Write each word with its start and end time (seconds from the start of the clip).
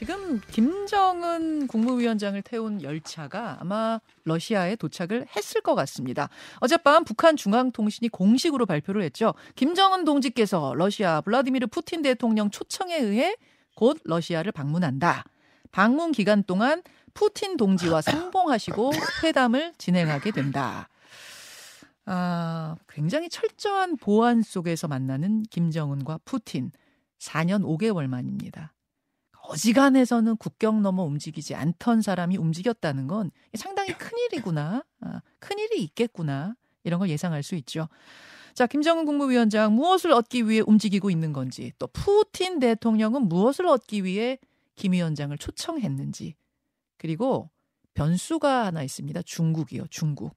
지금 0.00 0.40
김정은 0.50 1.66
국무위원장을 1.66 2.40
태운 2.40 2.80
열차가 2.80 3.58
아마 3.60 4.00
러시아에 4.24 4.76
도착을 4.76 5.26
했을 5.36 5.60
것 5.60 5.74
같습니다. 5.74 6.30
어젯밤 6.60 7.04
북한 7.04 7.36
중앙통신이 7.36 8.08
공식으로 8.08 8.64
발표를 8.64 9.02
했죠. 9.02 9.34
김정은 9.56 10.06
동지께서 10.06 10.72
러시아 10.74 11.20
블라디미르 11.20 11.66
푸틴 11.66 12.00
대통령 12.00 12.48
초청에 12.50 12.96
의해 12.96 13.36
곧 13.76 13.98
러시아를 14.04 14.52
방문한다. 14.52 15.24
방문 15.70 16.12
기간 16.12 16.44
동안 16.44 16.82
푸틴 17.12 17.58
동지와 17.58 18.00
상봉하시고 18.00 18.92
회담을 19.22 19.74
진행하게 19.76 20.30
된다. 20.30 20.88
아, 22.06 22.74
굉장히 22.88 23.28
철저한 23.28 23.98
보안 23.98 24.40
속에서 24.40 24.88
만나는 24.88 25.42
김정은과 25.50 26.20
푸틴. 26.24 26.72
4년 27.18 27.62
5개월 27.64 28.06
만입니다. 28.06 28.72
어지간해서는 29.50 30.36
국경 30.36 30.82
넘어 30.82 31.02
움직이지 31.02 31.54
않던 31.54 32.02
사람이 32.02 32.36
움직였다는 32.36 33.06
건 33.06 33.30
상당히 33.54 33.92
큰일이구나. 33.92 34.84
아, 35.00 35.20
큰일이 35.38 35.82
있겠구나. 35.82 36.54
이런 36.84 36.98
걸 37.00 37.08
예상할 37.10 37.42
수 37.42 37.56
있죠. 37.56 37.88
자, 38.54 38.66
김정은 38.66 39.04
국무위원장 39.04 39.74
무엇을 39.74 40.12
얻기 40.12 40.48
위해 40.48 40.62
움직이고 40.66 41.10
있는 41.10 41.32
건지, 41.32 41.72
또 41.78 41.86
푸틴 41.88 42.58
대통령은 42.58 43.28
무엇을 43.28 43.66
얻기 43.66 44.04
위해 44.04 44.38
김 44.76 44.92
위원장을 44.92 45.36
초청했는지, 45.36 46.34
그리고 46.96 47.50
변수가 47.94 48.66
하나 48.66 48.82
있습니다. 48.82 49.22
중국이요, 49.22 49.86
중국. 49.90 50.36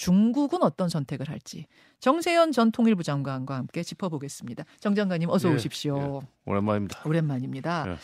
중국은 0.00 0.62
어떤 0.62 0.88
선택을 0.88 1.28
할지 1.28 1.66
정세현 1.98 2.52
전 2.52 2.72
통일부 2.72 3.02
장관과 3.02 3.54
함께 3.54 3.82
짚어보겠습니다. 3.82 4.64
정 4.78 4.94
장관님 4.94 5.28
어서 5.28 5.50
예, 5.50 5.54
오십시오. 5.54 6.22
예, 6.22 6.28
오랜만입니다. 6.46 7.02
오랜만입니다. 7.04 7.84
예. 7.86 7.96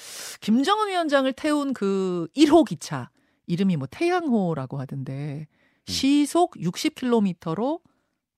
김정은 0.42 0.88
위원장을 0.88 1.32
태운 1.32 1.72
그 1.72 2.28
1호 2.36 2.66
기차 2.66 3.08
이름이 3.46 3.78
뭐 3.78 3.88
태양호라고 3.90 4.78
하던데 4.78 5.46
음. 5.48 5.90
시속 5.90 6.54
60km로 6.56 7.80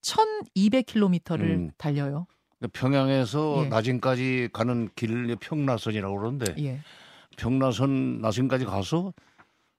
1,200km를 0.02 1.41
음. 1.41 1.70
달려요. 1.77 2.28
평양에서 2.72 3.64
예. 3.64 3.69
나진까지 3.70 4.50
가는 4.52 4.88
길 4.94 5.34
평나선이라고 5.34 6.16
그러는데 6.16 6.54
예. 6.62 6.78
평나선 7.36 8.20
나진까지 8.20 8.66
가서 8.66 9.12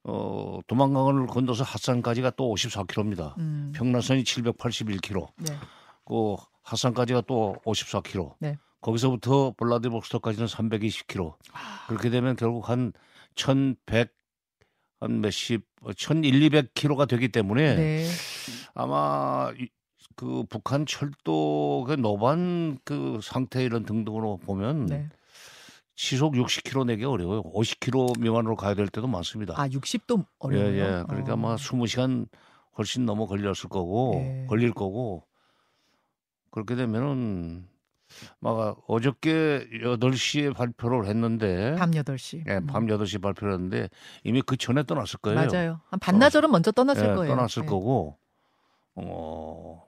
어, 0.03 0.59
도망강을 0.67 1.27
건너서 1.27 1.63
핫산까지가 1.63 2.31
또 2.31 2.53
54km입니다. 2.53 3.37
음. 3.37 3.71
평나선이 3.75 4.23
781km, 4.23 5.27
네. 5.37 5.53
그 6.05 6.35
핫산까지가 6.63 7.21
또 7.27 7.55
54km. 7.65 8.35
네. 8.39 8.57
거기서부터 8.81 9.53
블라디보스토크까지는 9.57 10.47
320km. 10.47 11.35
그렇게 11.87 12.09
되면 12.09 12.35
결국 12.37 12.69
한 12.69 12.93
1,100, 13.35 14.13
한 15.01 15.21
몇십, 15.21 15.65
1,100, 15.83 16.31
200km가 16.73 17.07
되기 17.07 17.29
때문에 17.29 17.75
네. 17.75 18.07
아마 18.73 19.51
이- 19.59 19.67
그 20.15 20.43
북한 20.49 20.85
철도 20.85 21.85
그 21.87 21.93
노반 21.93 22.77
그 22.83 23.19
상태 23.21 23.63
이런 23.63 23.83
등등으로 23.85 24.37
보면 24.37 24.85
네. 24.87 25.09
시속 25.99 26.35
60km 26.35 26.85
내기 26.85 27.03
어려워요. 27.03 27.43
50km 27.43 28.21
미만으로 28.21 28.55
가야 28.55 28.73
될 28.73 28.87
때도 28.87 29.05
많습니다. 29.07 29.53
아, 29.57 29.67
60도 29.67 30.25
어려워요. 30.39 30.73
예, 30.73 30.79
예. 30.79 31.03
그러니까 31.05 31.31
어. 31.31 31.33
아마 31.33 31.55
20시간 31.57 32.25
훨씬 32.77 33.05
넘어 33.05 33.25
걸렸을 33.25 33.67
거고 33.69 34.13
예. 34.15 34.45
걸릴 34.47 34.71
거고 34.71 35.25
그렇게 36.51 36.75
되면은 36.75 37.67
막 38.39 38.81
어저께 38.87 39.67
8시에 39.73 40.55
발표를 40.55 41.05
했는데 41.05 41.75
밤 41.77 41.91
8시. 41.91 42.47
예, 42.47 42.61
밤 42.65 42.85
8시 42.85 43.21
발표를 43.21 43.55
했는데 43.55 43.89
이미 44.23 44.41
그 44.41 44.55
전에 44.55 44.83
떠났을 44.83 45.19
거예요. 45.19 45.37
맞아요. 45.37 45.81
한 45.89 45.99
반나절은 45.99 46.49
먼저 46.49 46.71
떠났을 46.71 47.09
예, 47.09 47.13
거예요. 47.13 47.35
떠났을 47.35 47.63
예. 47.63 47.67
거고 47.67 48.17
어 48.95 49.83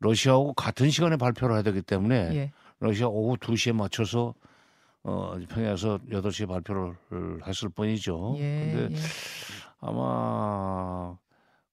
러시아하고 0.00 0.52
같은 0.52 0.90
시간에 0.90 1.16
발표를 1.16 1.54
해야 1.54 1.62
되기 1.62 1.80
때문에 1.80 2.34
예. 2.34 2.52
러시아 2.80 3.06
오후 3.08 3.38
2시에 3.38 3.72
맞춰서 3.72 4.34
어 5.08 5.38
평양에서 5.48 5.98
8시에 6.10 6.46
발표를 6.46 6.94
했을 7.46 7.70
뿐이죠. 7.70 8.34
예. 8.36 8.72
근데 8.72 8.94
예. 8.94 9.00
아마 9.80 11.16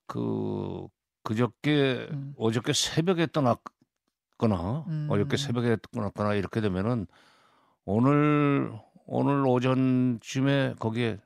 그 0.07 0.87
그저께 1.23 2.07
음. 2.11 2.33
어저께 2.37 2.71
새벽에 2.71 3.27
떠났거나 3.27 4.85
음. 4.87 5.07
어저께 5.09 5.35
새벽에 5.35 5.75
떠났거나 5.91 6.35
이렇게 6.35 6.61
되면은 6.61 7.07
오늘 7.83 8.71
오늘 9.05 9.45
오전쯤에 9.45 10.75
거기에 10.79 11.19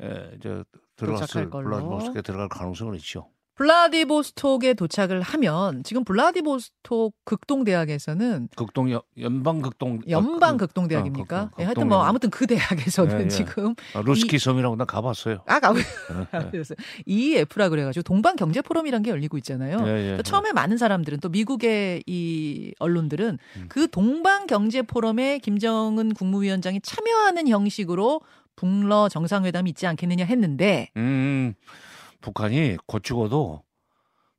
에, 0.00 0.30
이제 0.36 0.64
들어갔을 0.96 1.50
걸로. 1.50 1.68
블라디보스토크에 1.68 2.22
들어갈 2.22 2.48
가능성은 2.48 2.94
있죠. 2.96 3.28
블라디보스톡에 3.56 4.74
도착을 4.74 5.22
하면 5.22 5.82
지금 5.82 6.04
블라디보스톡 6.04 7.14
극동 7.24 7.64
대학에서는 7.64 8.48
극동 8.56 8.90
연- 8.92 9.00
연방 9.18 9.60
극동 9.62 10.00
연방 10.08 10.54
어, 10.54 10.56
극동 10.58 10.88
대학입니까? 10.88 11.40
어, 11.42 11.44
극동- 11.46 11.60
예, 11.62 11.64
하여튼 11.64 11.88
뭐. 11.88 12.02
아무튼 12.04 12.30
그 12.30 12.46
대학에서는 12.46 13.20
예, 13.20 13.24
예. 13.24 13.28
지금 13.28 13.74
아, 13.94 14.02
루스키 14.02 14.38
섬이라고 14.38 14.76
나 14.76 14.84
가봤어요. 14.84 15.38
아 15.46 15.58
가고 15.58 15.78
예, 15.78 16.50
그래서 16.50 16.74
EF라 17.06 17.68
그래가지고 17.70 18.02
동방 18.02 18.36
경제 18.36 18.60
포럼이란 18.62 19.02
게 19.02 19.10
열리고 19.10 19.36
있잖아요. 19.38 19.78
예, 19.86 19.90
예, 19.90 20.16
예. 20.18 20.22
처음에 20.22 20.52
많은 20.52 20.76
사람들은 20.76 21.20
또 21.20 21.28
미국의 21.28 22.04
이 22.06 22.74
언론들은 22.78 23.38
음. 23.56 23.66
그 23.68 23.88
동방 23.90 24.46
경제 24.46 24.82
포럼에 24.82 25.38
김정은 25.38 26.12
국무위원장이 26.14 26.80
참여하는 26.82 27.48
형식으로 27.48 28.20
북러 28.54 29.08
정상회담이 29.08 29.70
있지 29.70 29.86
않겠느냐 29.86 30.24
했는데 30.24 30.88
음, 30.96 31.54
북한이 32.20 32.76
곧 32.86 33.02
죽어도 33.02 33.62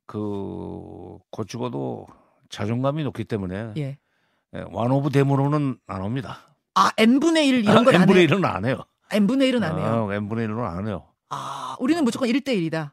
그, 0.06 1.18
곧 1.30 1.46
죽어도 1.48 2.06
자존감이 2.48 3.04
높기 3.04 3.24
때문에 3.24 3.72
예. 3.76 3.98
예, 4.54 4.64
one 4.70 4.90
of 4.90 5.10
them으로는 5.10 5.78
안 5.86 6.02
옵니다. 6.02 6.40
아 6.74 6.90
n분의 6.96 7.48
1 7.48 7.64
이런 7.64 7.84
걸안 7.84 8.02
n분의 8.02 8.28
해요. 8.28 8.36
1은 8.36 8.44
안 8.44 8.64
해요. 8.64 8.84
n분의 9.10 9.52
1은 9.52 9.62
안 9.62 9.78
해요. 9.78 10.06
어, 10.08 10.12
n분의 10.12 10.48
1은 10.48 10.64
안 10.64 10.86
해요. 10.86 11.06
아 11.28 11.76
우리는 11.80 12.02
무조건 12.04 12.28
1대 12.28 12.48
1이다. 12.48 12.92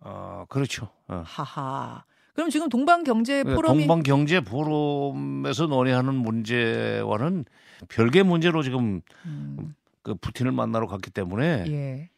어, 0.00 0.46
그렇죠. 0.48 0.88
어. 1.08 1.22
하하. 1.26 2.04
그럼 2.34 2.50
지금 2.50 2.68
동방 2.68 3.02
경제 3.02 3.42
그러니까 3.42 3.56
포럼이 3.56 3.80
동방 3.80 4.02
경제 4.04 4.40
포럼에서 4.40 5.66
논의하는 5.66 6.14
문제와는 6.14 7.44
별개 7.88 8.22
문제로 8.22 8.62
지금 8.62 9.02
음, 9.26 9.74
그 10.02 10.14
푸틴을 10.14 10.52
만나러 10.52 10.86
갔기 10.86 11.10
때문에 11.10 11.64
예. 11.66 12.10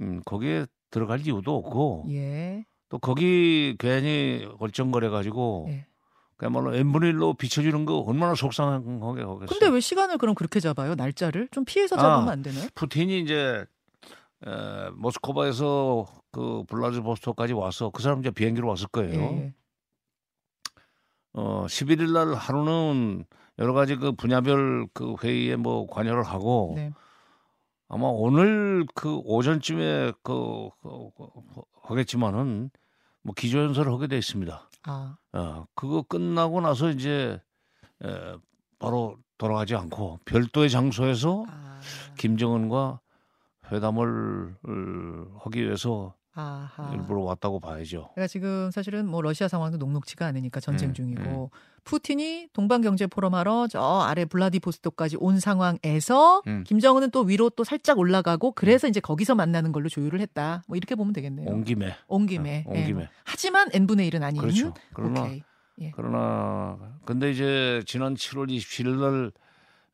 음, 0.00 0.20
거기에 0.24 0.66
들어갈 0.94 1.26
이유도 1.26 1.56
없고 1.56 2.06
예. 2.10 2.64
또 2.88 2.98
거기 3.00 3.74
괜히 3.80 4.46
얼쩡거려 4.60 5.10
가지고 5.10 5.66
예. 5.68 5.86
그야말로 6.36 6.72
n분의 6.72 7.14
1로 7.14 7.36
비춰주는 7.36 7.84
거 7.84 7.98
얼마나 7.98 8.36
속상하게 8.36 9.22
하겠어요. 9.22 9.46
근데 9.46 9.68
왜 9.68 9.80
시간을 9.80 10.18
그럼 10.18 10.36
그렇게 10.36 10.60
잡아요? 10.60 10.94
날짜를 10.94 11.48
좀 11.50 11.64
피해서 11.64 11.96
잡으면 11.96 12.28
아, 12.28 12.32
안 12.32 12.42
되나요? 12.42 12.68
푸틴이 12.76 13.22
이제 13.22 13.64
에, 14.46 14.90
모스크바에서 14.94 16.06
그 16.30 16.62
블라디보스토크까지 16.68 17.54
와서 17.54 17.90
그 17.90 18.00
사람 18.00 18.20
이제 18.20 18.30
비행기로 18.30 18.68
왔을 18.68 18.86
거예요. 18.86 19.20
예. 19.20 19.54
어, 21.32 21.66
11일 21.66 22.12
날 22.12 22.34
하루는 22.34 23.24
여러 23.58 23.72
가지 23.72 23.96
그 23.96 24.12
분야별 24.12 24.86
그 24.92 25.16
회의에 25.24 25.56
뭐 25.56 25.88
관여를 25.88 26.22
하고 26.22 26.74
네. 26.76 26.92
아마 27.94 28.08
오늘 28.08 28.84
그 28.92 29.18
오전쯤에 29.18 30.14
그, 30.24 30.68
그, 30.82 31.10
그 31.16 31.62
하겠지만은 31.80 32.70
뭐 33.22 33.34
기조연설을 33.36 33.92
하게 33.92 34.08
돼 34.08 34.18
있습니다. 34.18 34.68
아, 34.82 35.16
어, 35.32 35.66
그거 35.76 36.02
끝나고 36.02 36.60
나서 36.60 36.90
이제 36.90 37.40
에, 38.02 38.34
바로 38.80 39.16
돌아가지 39.38 39.76
않고 39.76 40.18
별도의 40.24 40.70
장소에서 40.70 41.44
아. 41.48 41.80
김정은과 42.18 42.98
회담을 43.70 44.56
을, 44.68 45.26
하기 45.38 45.62
위해서 45.62 46.16
아하. 46.34 46.92
일부러 46.92 47.20
왔다고 47.20 47.60
봐야죠. 47.60 48.10
그러니까 48.14 48.26
지금 48.26 48.72
사실은 48.72 49.06
뭐 49.06 49.22
러시아 49.22 49.46
상황도 49.46 49.76
녹록치가 49.76 50.26
않으니까 50.26 50.58
전쟁 50.58 50.88
음, 50.88 50.94
중이고 50.94 51.52
푸틴이 51.84 52.48
동방 52.52 52.80
경제 52.80 53.06
포럼 53.06 53.34
하러 53.34 53.66
저 53.68 54.00
아래 54.00 54.24
블라디보스토크까지 54.24 55.16
온 55.20 55.38
상황에서 55.38 56.42
음. 56.46 56.64
김정은은 56.66 57.10
또 57.10 57.20
위로 57.20 57.50
또 57.50 57.64
살짝 57.64 57.98
올라가고 57.98 58.52
그래서 58.52 58.88
이제 58.88 59.00
거기서 59.00 59.34
만나는 59.34 59.72
걸로 59.72 59.88
조율을 59.88 60.20
했다. 60.20 60.62
뭐 60.66 60.76
이렇게 60.76 60.94
보면 60.94 61.12
되겠네요. 61.12 61.48
온 61.48 61.64
김에. 61.64 61.94
온 62.08 62.26
김에. 62.26 62.64
어, 62.66 62.70
온 62.70 62.76
예. 62.76 62.84
김에. 62.84 63.08
하지만 63.24 63.68
n분의 63.72 64.10
1은 64.10 64.22
아닌. 64.22 64.40
그렇죠. 64.40 64.74
그러나 64.94 65.22
오케이. 65.22 65.42
예. 65.80 65.92
그러나 65.94 66.78
근데 67.04 67.30
이제 67.30 67.82
지난 67.86 68.14
7월 68.14 68.48
27일 68.48 69.00
날 69.00 69.32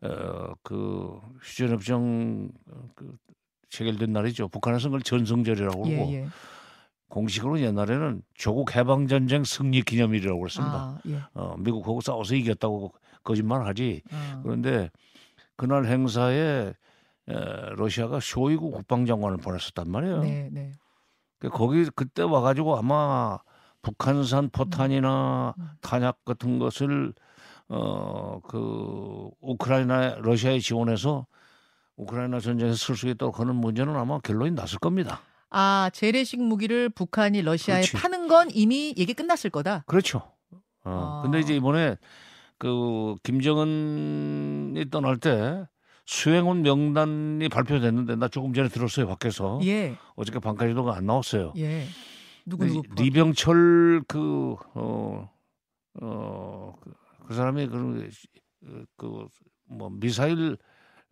어, 0.03 0.55
그 0.63 1.21
휴전협정 1.43 2.51
그 2.95 3.17
체결된 3.69 4.13
날이죠. 4.13 4.49
북한에서 4.49 4.89
그걸 4.89 5.03
전승절이라고 5.03 5.89
예, 5.89 5.95
그러고 5.95 6.13
예. 6.13 6.27
공식으로 7.11 7.61
옛날에는 7.61 8.23
조국 8.35 8.75
해방 8.75 9.07
전쟁 9.07 9.45
승리 9.45 9.83
기념일이라고 9.83 10.41
그랬습니다. 10.41 10.75
아, 10.75 10.99
예. 11.09 11.21
어, 11.35 11.57
미국하고 11.59 12.01
싸워서 12.01 12.35
이겼다고 12.35 12.95
거짓말하지. 13.23 14.03
아. 14.11 14.41
그런데 14.43 14.91
그날 15.57 15.85
행사에 15.85 16.73
에, 17.29 17.35
러시아가 17.77 18.19
쇼이구 18.21 18.71
국방장관을 18.71 19.37
보냈었단 19.37 19.91
말이에요. 19.91 20.21
네, 20.23 20.49
네. 20.51 20.73
그 21.39 21.51
거기 21.51 21.89
그때 21.95 22.23
와가지고 22.23 22.79
아마 22.79 23.39
북한산 23.83 24.51
포탄이나 24.51 25.55
음. 25.59 25.69
탄약 25.83 26.25
같은 26.25 26.59
것을 26.59 27.13
어 27.69 28.41
그 28.49 29.31
우크라이나 29.41 30.17
러시아에 30.19 30.59
지원해서 30.59 31.27
우크라이나 31.97 32.41
전쟁에 32.41 32.73
쓸수 32.73 33.09
있도록 33.09 33.39
하는 33.41 33.55
문제는 33.55 33.95
아마 33.97 34.19
결론이 34.19 34.53
났을 34.53 34.79
겁니다. 34.79 35.21
아, 35.51 35.91
재래식 35.93 36.41
무기를 36.43 36.89
북한이 36.89 37.43
러시아에 37.43 37.83
그렇지. 37.83 37.97
파는 37.97 38.29
건 38.29 38.49
이미 38.53 38.95
얘기 38.97 39.15
끝났을 39.15 39.51
거다. 39.51 39.85
그렇죠. 39.87 40.23
어. 40.85 41.21
아. 41.21 41.23
근데 41.23 41.41
이제 41.41 41.55
이번에 41.55 41.97
그 42.59 43.17
김정은이 43.23 44.91
떠날 44.91 45.19
때 45.19 45.67
수행원 46.07 46.63
명단이 46.63 47.49
발표됐는데 47.49 48.17
나 48.17 48.29
조금 48.29 48.53
전에 48.53 48.69
들었어요 48.69 49.07
밖에서 49.07 49.61
예, 49.65 49.97
어저께 50.17 50.39
밤까지도 50.41 50.93
안 50.93 51.07
나왔어요. 51.07 51.53
예. 51.57 51.87
누구 52.47 52.67
누구? 52.67 52.83
리병철 52.97 54.03
그, 54.09 54.57
어, 54.75 55.31
어, 56.01 56.75
그, 56.81 56.93
그 57.29 57.35
사람이 57.35 57.67
그, 57.69 58.11
그, 58.97 59.27
뭐, 59.69 59.91
미사일 59.91 60.57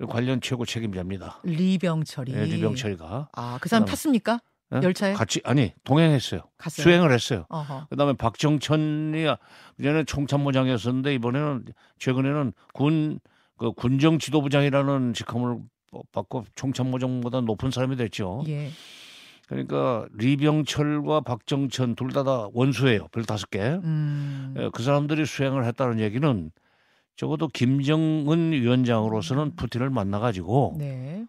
관련 0.07 0.41
최고 0.41 0.65
책임자입니다. 0.65 1.41
리병철이. 1.45 2.33
예, 2.33 2.45
리병철이가. 2.45 3.31
아, 3.33 3.59
그 3.61 3.69
사람 3.69 3.85
그다음에- 3.85 3.89
탔습니까? 3.91 4.41
예? 4.75 4.81
열차에 4.83 5.15
같이, 5.15 5.41
아니, 5.45 5.73
동행했어요. 5.85 6.43
갔어요. 6.59 6.83
수행을 6.85 7.11
했어요. 7.13 7.47
어허. 7.49 7.87
그 7.89 7.97
다음에 7.97 8.13
박정천이 8.13 9.25
전에는 9.79 10.07
총참모장이었었는데 10.07 11.15
이번에는 11.15 11.65
최근에는 11.99 12.53
군, 12.75 13.19
그 13.57 13.73
군정 13.73 14.19
지도부장이라는 14.19 15.15
직함을 15.15 15.59
받고 16.13 16.45
총참모장보다 16.55 17.41
높은 17.41 17.71
사람이 17.71 17.97
됐죠. 17.97 18.45
예. 18.49 18.71
그러니까 19.49 20.07
리병철과 20.13 21.23
박정천 21.23 21.95
둘 21.97 22.11
다 22.13 22.23
다 22.23 22.49
원수예요. 22.53 23.09
별 23.11 23.25
다섯 23.25 23.49
개. 23.49 23.61
음. 23.61 24.55
예, 24.59 24.69
그 24.75 24.83
사람들이 24.83 25.25
수행을 25.25 25.65
했다는 25.65 25.99
얘기는 26.01 26.51
적어도 27.19 27.49
김정은 27.49 28.53
위원장으로서는 28.53 29.57
푸틴을 29.57 29.91
만나가지고 29.91 30.77
네. 30.79 31.27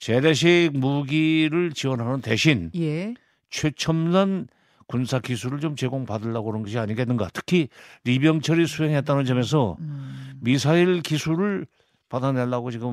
재래식 0.00 0.70
무기를 0.74 1.70
지원하는 1.72 2.20
대신 2.20 2.72
예. 2.74 3.14
최첨단 3.48 4.48
군사 4.88 5.20
기술을 5.20 5.60
좀 5.60 5.76
제공받으려고 5.76 6.50
그런 6.50 6.64
것이 6.64 6.76
아니겠는가. 6.80 7.30
특히 7.32 7.68
리병철이 8.02 8.66
수행했다는 8.66 9.24
점에서 9.24 9.76
음. 9.78 10.32
미사일 10.40 11.00
기술을 11.00 11.64
받아내려고 12.08 12.72
지금 12.72 12.92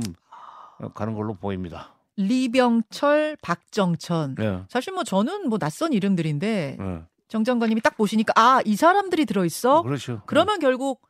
가는 0.93 1.15
걸로 1.15 1.33
보입니다. 1.33 1.95
리병철, 2.17 3.37
박정천. 3.41 4.35
예. 4.41 4.59
사실 4.69 4.93
뭐 4.93 5.03
저는 5.03 5.49
뭐 5.49 5.57
낯선 5.57 5.91
이름들인데 5.91 6.77
예. 6.79 7.01
정 7.29 7.43
장관님이 7.43 7.81
딱 7.81 7.97
보시니까 7.97 8.33
아 8.35 8.61
이 8.63 8.75
사람들이 8.75 9.25
들어 9.25 9.43
있어. 9.43 9.81
그렇죠. 9.81 10.21
그러면 10.27 10.59
결국 10.59 11.01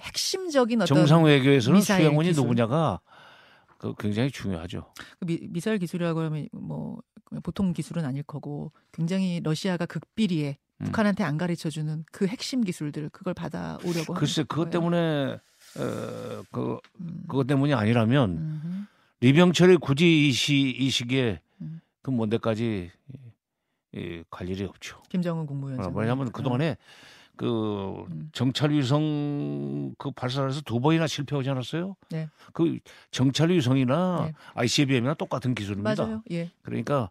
핵심적인 0.00 0.82
어떤 0.82 0.96
정상 0.96 1.24
외교에서는 1.24 1.80
수행원이 1.80 2.28
기술. 2.30 2.42
누구냐가 2.42 3.00
그 3.78 3.94
굉장히 3.98 4.30
중요하죠. 4.30 4.92
그 5.18 5.26
미, 5.26 5.40
미사일 5.50 5.78
기술이라고 5.78 6.20
하면 6.20 6.48
뭐 6.52 7.00
보통 7.42 7.72
기술은 7.72 8.04
아닐 8.04 8.22
거고 8.22 8.72
굉장히 8.92 9.40
러시아가 9.42 9.86
극비리에 9.86 10.56
음. 10.80 10.84
북한한테 10.84 11.24
안 11.24 11.36
가르쳐 11.36 11.70
주는 11.70 12.04
그 12.12 12.26
핵심 12.26 12.62
기술들 12.62 13.08
그걸 13.10 13.34
받아 13.34 13.78
오려고 13.84 14.14
글쎄 14.14 14.40
하는 14.42 14.46
그것 14.48 14.64
거예요. 14.64 14.70
때문에 14.70 15.38
어, 15.78 16.42
그 16.52 16.78
음. 17.00 17.24
그것 17.28 17.46
때문이 17.46 17.74
아니라면 17.74 18.30
음흠. 18.30 18.86
리병철이 19.20 19.76
굳이 19.76 20.28
이, 20.28 20.32
시, 20.32 20.58
이 20.58 20.90
시기에 20.90 21.40
음. 21.60 21.80
그 22.02 22.10
먼데까지 22.10 22.90
이, 23.94 24.24
갈 24.30 24.48
일이 24.48 24.64
없죠. 24.64 25.00
김정은 25.08 25.46
국무위원장. 25.46 25.94
어, 25.94 25.98
왜냐하면 25.98 26.32
그 26.32 26.42
동안에 26.42 26.76
그 27.42 28.04
음. 28.08 28.30
정찰 28.32 28.70
위성 28.70 29.92
그 29.98 30.12
발사해서 30.12 30.60
두 30.60 30.78
번이나 30.78 31.08
실패하지 31.08 31.50
않았어요? 31.50 31.96
네. 32.10 32.28
그 32.52 32.78
정찰 33.10 33.50
위성이나 33.50 34.26
네. 34.26 34.32
ICBM이나 34.54 35.14
똑같은 35.14 35.52
기술입니다. 35.52 36.04
맞아요. 36.04 36.22
예. 36.30 36.52
그러니까 36.62 37.10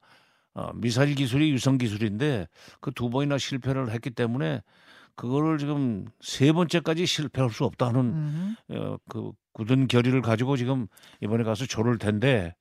어, 0.53 0.71
미사일 0.73 1.15
기술이 1.15 1.51
위성 1.51 1.77
기술인데 1.77 2.47
그 2.79 2.91
두 2.91 3.09
번이나 3.09 3.37
실패를 3.37 3.91
했기 3.91 4.09
때문에 4.09 4.61
그거를 5.15 5.57
지금 5.57 6.05
세 6.21 6.53
번째까지 6.53 7.05
실패할 7.05 7.49
수 7.49 7.65
없다는 7.65 7.99
음흠. 8.69 8.77
어, 8.77 8.97
그 9.09 9.31
굳은 9.51 9.87
결의를 9.87 10.21
가지고 10.21 10.55
지금 10.55 10.87
이번에 11.21 11.43
가서 11.43 11.65
조를 11.65 11.97
텐데. 11.97 12.55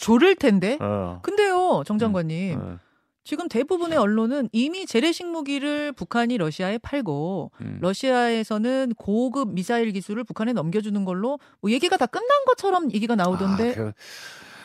조를 0.00 0.36
텐데. 0.36 0.78
어, 0.80 1.18
근데요, 1.24 1.82
정 1.86 1.98
장관님. 1.98 2.56
어, 2.60 2.78
지금 3.24 3.48
대부분의 3.48 3.96
언론은 3.96 4.50
이미 4.52 4.84
재래식 4.84 5.26
무기를 5.26 5.92
북한이 5.92 6.36
러시아에 6.36 6.76
팔고 6.78 7.50
음. 7.62 7.78
러시아에서는 7.80 8.92
고급 8.98 9.54
미사일 9.54 9.92
기술을 9.92 10.24
북한에 10.24 10.52
넘겨주는 10.52 11.04
걸로 11.06 11.38
뭐 11.60 11.70
얘기가 11.70 11.96
다 11.96 12.04
끝난 12.04 12.28
것처럼 12.46 12.92
얘기가 12.92 13.16
나오던데. 13.16 13.70
아, 13.70 13.74
그, 13.74 13.92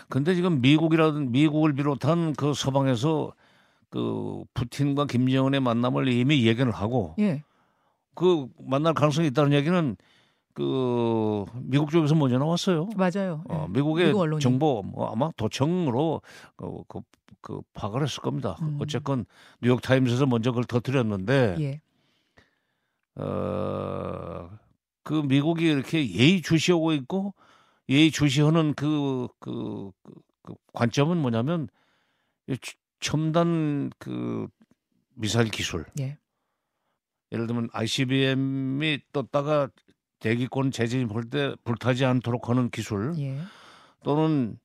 근데 0.09 0.35
지금 0.35 0.59
미국이라든 0.59 1.31
미국을 1.31 1.73
비롯한 1.73 2.33
그 2.33 2.53
서방에서 2.53 3.33
그 3.89 4.43
푸틴과 4.53 5.05
김정은의 5.05 5.61
만남을 5.61 6.09
이미 6.09 6.45
예견을 6.45 6.73
하고 6.73 7.15
예. 7.19 7.43
그 8.13 8.47
만날 8.59 8.93
가능성이 8.93 9.27
있다는 9.27 9.53
얘기는 9.53 9.95
그 10.53 11.45
미국 11.55 11.91
쪽에서 11.91 12.15
먼저 12.15 12.37
나왔어요. 12.37 12.89
맞아요. 12.95 13.43
어, 13.49 13.65
예. 13.67 13.73
미국의 13.73 14.07
미국. 14.07 14.39
정보 14.39 14.81
뭐 14.83 15.11
아마 15.11 15.31
도청으로 15.37 16.21
그, 16.55 16.83
그, 16.87 17.01
그 17.41 17.61
파악을 17.73 18.03
했을 18.03 18.21
겁니다. 18.21 18.57
음. 18.61 18.77
어쨌건 18.81 19.25
뉴욕 19.61 19.81
타임스에서 19.81 20.25
먼저 20.25 20.51
그걸 20.51 20.65
터뜨렸는데 20.65 21.55
예. 21.59 21.81
어, 23.15 24.49
그 25.03 25.13
미국이 25.13 25.65
이렇게 25.65 26.09
예의 26.13 26.41
주시하고 26.41 26.93
있고 26.93 27.33
예의 27.89 28.11
주시하는 28.11 28.73
그, 28.75 29.27
그, 29.39 29.91
그, 30.03 30.13
그 30.43 30.53
관점은 30.73 31.17
뭐냐면 31.17 31.67
첨단 32.99 33.91
그 33.97 34.47
미사일 35.15 35.49
기술. 35.49 35.85
예. 35.99 36.17
예를 37.31 37.47
들면 37.47 37.69
ICBM이 37.71 38.99
떴다가 39.11 39.69
대기권 40.19 40.71
재진입할 40.71 41.25
때 41.25 41.55
불타지 41.63 42.05
않도록 42.05 42.49
하는 42.49 42.69
기술 42.69 43.13
예. 43.19 43.37
또는 44.03 44.57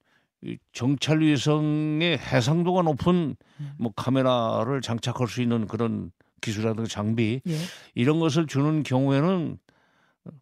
이 0.43 0.59
정찰 0.73 1.21
위성의 1.21 2.19
해상도가 2.19 2.83
높은 2.83 3.37
음. 3.61 3.73
뭐 3.79 3.93
카메라를 3.95 4.81
장착할 4.83 5.29
수 5.29 5.41
있는 5.41 5.67
그런 5.67 6.11
기술이라든가 6.41 6.89
장비 6.89 7.41
예. 7.47 7.57
이런 7.95 8.21
것을 8.21 8.47
주는 8.47 8.83
경우에는 8.83 9.59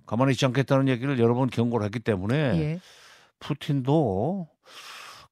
가만히 0.06 0.32
있지 0.32 0.44
않겠다는 0.46 0.88
얘기를 0.88 1.18
여러 1.18 1.34
번 1.34 1.48
경고를 1.48 1.84
했기 1.84 2.00
때문에 2.00 2.36
예. 2.36 2.80
푸틴도 3.38 4.48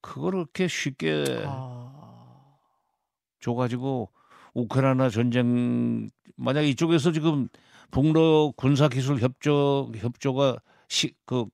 그거를 0.00 0.40
이렇게 0.40 0.68
쉽게 0.68 1.44
아. 1.46 1.92
줘가지고 3.40 4.10
우크라이나 4.54 5.10
전쟁 5.10 6.10
만약 6.36 6.62
이쪽에서 6.62 7.12
지금 7.12 7.48
북러 7.90 8.52
군사 8.56 8.88
기술 8.88 9.18
협조 9.18 9.90
협조가 9.96 10.58
시, 10.88 11.14
그, 11.26 11.46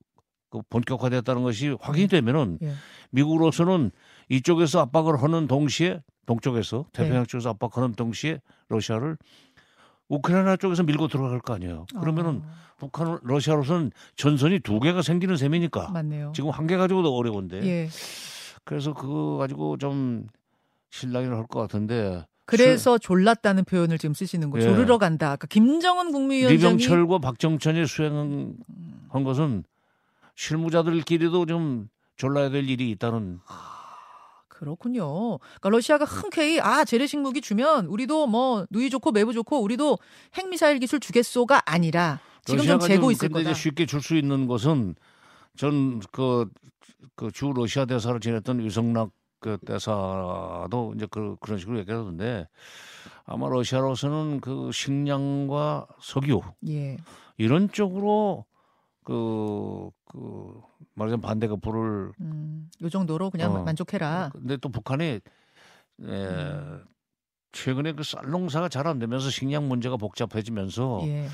그 0.49 0.61
본격화됐다는 0.69 1.43
것이 1.43 1.75
확인이 1.79 2.07
되면은 2.07 2.59
예. 2.61 2.73
미국으로서는 3.11 3.91
이쪽에서 4.29 4.81
압박을 4.81 5.21
하는 5.21 5.47
동시에 5.47 6.01
동쪽에서 6.25 6.85
네. 6.93 7.03
태평양 7.03 7.25
쪽에서 7.25 7.49
압박하는 7.51 7.93
동시에 7.93 8.41
러시아를 8.69 9.17
우크라이나 10.09 10.55
쪽에서 10.57 10.83
밀고 10.83 11.07
들어갈 11.09 11.39
거 11.39 11.53
아니에요. 11.53 11.85
그러면은 11.99 12.41
아, 12.45 12.53
북한 12.77 13.19
러시아로서는 13.23 13.91
전선이 14.15 14.59
두 14.59 14.79
개가 14.79 15.01
생기는 15.01 15.35
셈이니까 15.37 15.89
맞네요. 15.91 16.31
지금 16.35 16.49
한 16.49 16.67
개 16.67 16.77
가지고도 16.77 17.13
어려운데 17.15 17.61
예. 17.65 17.89
그래서 18.63 18.93
그거 18.93 19.37
가지고 19.37 19.77
좀 19.77 20.27
실랑이를 20.91 21.35
할 21.35 21.45
것 21.47 21.59
같은데 21.59 22.25
그래서 22.47 22.97
졸랐다는 22.97 23.65
표현을 23.65 23.97
지금 23.97 24.13
쓰시는 24.15 24.49
거. 24.49 24.57
예. 24.59 24.63
조르러 24.63 24.97
간다. 24.97 25.35
그러니까 25.35 25.47
김정은 25.47 26.11
국무위원장이 26.11 26.57
리병철과 26.57 27.19
박정천이 27.19 27.85
수행한 27.85 28.55
것은 29.23 29.63
실무자들끼리도 30.35 31.45
좀 31.45 31.89
졸라야 32.15 32.49
될 32.49 32.67
일이 32.69 32.89
있다는 32.91 33.39
그렇군요. 34.47 35.37
그러니까 35.37 35.69
러시아가 35.69 36.05
흔쾌히 36.05 36.59
아 36.59 36.83
재래식 36.83 37.19
무기 37.19 37.41
주면 37.41 37.85
우리도 37.85 38.25
뭐 38.27 38.65
누이 38.71 38.89
좋고 38.89 39.11
매부 39.11 39.33
좋고 39.33 39.61
우리도 39.61 39.99
핵미사일 40.33 40.79
기술 40.79 40.99
주겠소가 40.99 41.61
아니라 41.65 42.19
지금 42.45 42.65
좀 42.65 42.79
재고 42.79 43.03
좀 43.03 43.11
있을 43.11 43.29
거다. 43.29 43.53
쉽게 43.53 43.85
줄 43.85 44.01
수 44.01 44.15
있는 44.15 44.47
것은 44.47 44.95
전그그 45.57 47.31
주 47.33 47.51
러시아 47.53 47.85
대사를 47.85 48.19
지냈던 48.19 48.63
유성락 48.63 49.11
그 49.39 49.57
대사도 49.65 50.93
이제 50.95 51.07
그 51.09 51.35
그런 51.39 51.57
식으로 51.59 51.79
얘기하던데 51.79 52.47
아마 53.25 53.49
러시아로서는 53.49 54.41
그 54.41 54.71
식량과 54.71 55.87
석유 56.01 56.41
예. 56.67 56.97
이런 57.37 57.69
쪽으로 57.71 58.45
그, 59.03 59.89
그, 60.05 60.59
말하자면 60.95 61.21
반대가 61.21 61.55
불을. 61.55 62.11
음, 62.19 62.69
요 62.81 62.89
정도로 62.89 63.29
그냥 63.29 63.55
어. 63.55 63.63
만족해라. 63.63 64.31
근데 64.33 64.57
또 64.57 64.67
북한이, 64.67 65.03
에, 65.05 65.21
음. 66.01 66.83
최근에 67.53 67.93
그 67.93 68.03
쌀 68.03 68.29
농사가 68.29 68.67
잘 68.67 68.85
안 68.87 68.99
되면서 68.99 69.29
식량 69.29 69.67
문제가 69.69 69.95
복잡해지면서 69.97 71.03
예. 71.07 71.27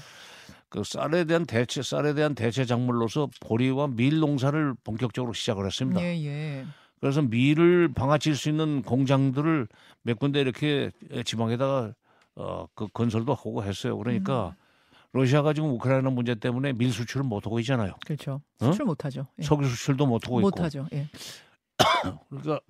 그 0.70 0.84
쌀에 0.84 1.24
대한 1.26 1.46
대체, 1.46 1.82
쌀에 1.82 2.14
대한 2.14 2.36
대체 2.36 2.66
작물로서 2.66 3.28
보리와 3.42 3.88
밀 3.88 4.20
농사를 4.20 4.76
본격적으로 4.84 5.34
시작을 5.34 5.66
했습니다. 5.66 6.02
예, 6.02 6.16
예. 6.26 6.66
그래서 7.04 7.22
밀을 7.22 7.90
방아칠 7.94 8.34
수 8.38 8.48
있는 8.48 8.82
공장들을 8.82 9.68
몇 10.04 10.18
군데 10.20 10.40
이렇게 10.40 10.90
지방에다가 11.26 11.94
어, 12.36 12.66
그 12.76 12.88
건설도 12.88 13.34
하고 13.34 13.62
했어요. 13.62 13.98
그러니까 13.98 14.56
음. 14.56 14.64
러시아가 15.12 15.52
지금 15.52 15.72
우크라이나 15.72 16.10
문제 16.12 16.34
때문에 16.34 16.72
밀 16.72 16.94
수출을 16.94 17.26
못 17.26 17.46
하고 17.46 17.60
있잖아요. 17.60 17.96
그렇죠. 18.06 18.42
어? 18.62 18.66
수출 18.72 18.86
못 18.86 19.04
하죠. 19.04 19.28
예. 19.38 19.44
석유 19.44 19.68
수출도 19.68 20.06
못 20.06 20.26
하고 20.26 20.40
있고. 20.40 20.50
못 20.50 20.60
하죠. 20.62 20.88
예. 20.94 21.10
그러니까 22.30 22.62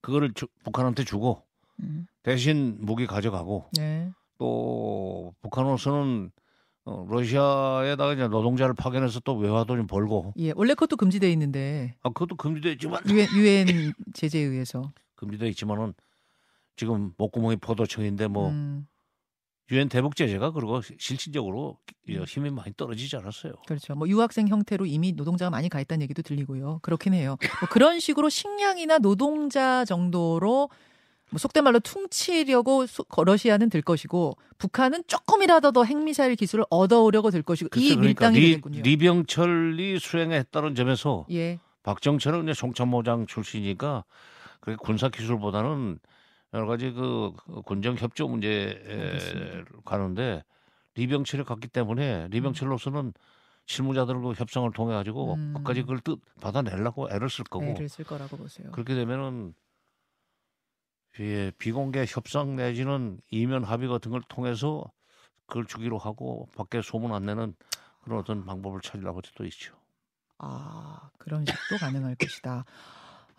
그거를 0.00 0.32
주- 0.32 0.48
북한한테 0.64 1.04
주고 1.04 1.42
음. 1.80 2.06
대신 2.22 2.78
무기 2.80 3.06
가져가고 3.06 3.66
네. 3.76 4.10
또 4.38 5.34
북한으로서는 5.42 6.30
어, 6.88 7.06
러시아에다가 7.06 8.14
이제 8.14 8.28
노동자를 8.28 8.74
파견해서 8.74 9.20
또 9.20 9.36
외화도 9.36 9.76
좀 9.76 9.86
벌고 9.86 10.32
예. 10.38 10.52
원래 10.56 10.72
그것도 10.72 10.96
금지돼 10.96 11.30
있는데 11.32 11.94
아 12.02 12.08
그것도 12.08 12.36
금지돼 12.36 12.72
있지만 12.72 13.02
유엔 13.36 13.92
제재에 14.14 14.40
의해서. 14.40 14.90
금지돼 15.16 15.48
있지만은 15.50 15.92
지금 16.76 17.12
목구멍이 17.18 17.56
포도청인데 17.56 18.28
뭐 18.28 18.48
음, 18.48 18.86
유엔 19.70 19.90
대북 19.90 20.16
제재가 20.16 20.52
그리고 20.52 20.80
실질적으로 20.98 21.76
음. 22.08 22.24
힘이 22.26 22.50
많이 22.50 22.72
떨어지지 22.74 23.16
않았어요. 23.16 23.52
그렇죠. 23.66 23.94
뭐 23.94 24.08
유학생 24.08 24.48
형태로 24.48 24.86
이미 24.86 25.12
노동자가 25.12 25.50
많이 25.50 25.68
가 25.68 25.80
있다는 25.80 26.02
얘기도 26.04 26.22
들리고요. 26.22 26.78
그렇긴 26.80 27.12
해요. 27.12 27.36
뭐 27.60 27.68
그런 27.68 28.00
식으로 28.00 28.30
식량이나 28.30 28.98
노동자 28.98 29.84
정도로 29.84 30.70
뭐 31.30 31.38
속된 31.38 31.62
말로 31.64 31.78
퉁치려고 31.80 32.86
소- 32.86 33.04
러시아는 33.16 33.68
들 33.70 33.82
것이고 33.82 34.36
북한은 34.58 35.04
조금이라도 35.06 35.72
더 35.72 35.84
핵미사일 35.84 36.34
기술을 36.36 36.64
얻어오려고 36.70 37.30
들 37.30 37.42
것이고 37.42 37.66
이 37.66 37.70
글쎄, 37.70 37.94
그러니까 37.96 38.30
밀당이 38.30 38.40
리, 38.40 38.50
되겠군요. 38.52 38.82
리병철이 38.82 39.98
수행했다는 39.98 40.74
점에서 40.74 41.26
예. 41.30 41.58
박정철은 41.82 42.44
이제 42.44 42.52
총참모장 42.54 43.26
출신이니까 43.26 44.04
그 44.60 44.76
군사 44.76 45.08
기술보다는 45.08 45.98
여러 46.54 46.66
가지 46.66 46.90
그 46.92 47.32
군정 47.64 47.96
협조 47.96 48.26
문제에 48.28 48.80
알겠습니다. 48.88 49.64
가는데 49.84 50.42
리병철이 50.94 51.44
갔기 51.44 51.68
때문에 51.68 52.28
리병철로서는 52.30 53.12
실무자들과 53.66 54.32
협상을 54.32 54.70
통해 54.72 54.94
가지고 54.94 55.34
음. 55.34 55.52
끝까지 55.58 55.82
그걸 55.82 56.00
뜻 56.00 56.18
받아내려고 56.40 57.08
애를 57.10 57.28
쓸 57.28 57.44
거고 57.44 57.66
애를 57.66 57.88
쓸 57.90 58.04
거라고 58.06 58.38
보세요. 58.38 58.70
그렇게 58.72 58.94
되면은 58.94 59.52
예, 61.20 61.50
비공개 61.58 62.04
협상 62.08 62.56
내지는 62.56 63.20
이면 63.30 63.64
합의 63.64 63.88
같은 63.88 64.10
걸 64.10 64.22
통해서 64.28 64.84
그걸 65.46 65.64
주기로 65.66 65.98
하고 65.98 66.48
밖에 66.56 66.80
소문 66.82 67.12
안 67.12 67.26
내는 67.26 67.54
그런 68.02 68.20
어떤 68.20 68.44
방법을 68.44 68.80
찾으려고 68.80 69.20
또 69.34 69.44
있죠. 69.46 69.74
아, 70.38 71.10
그런 71.18 71.44
식도 71.44 71.76
가능할 71.80 72.14
것이다. 72.16 72.64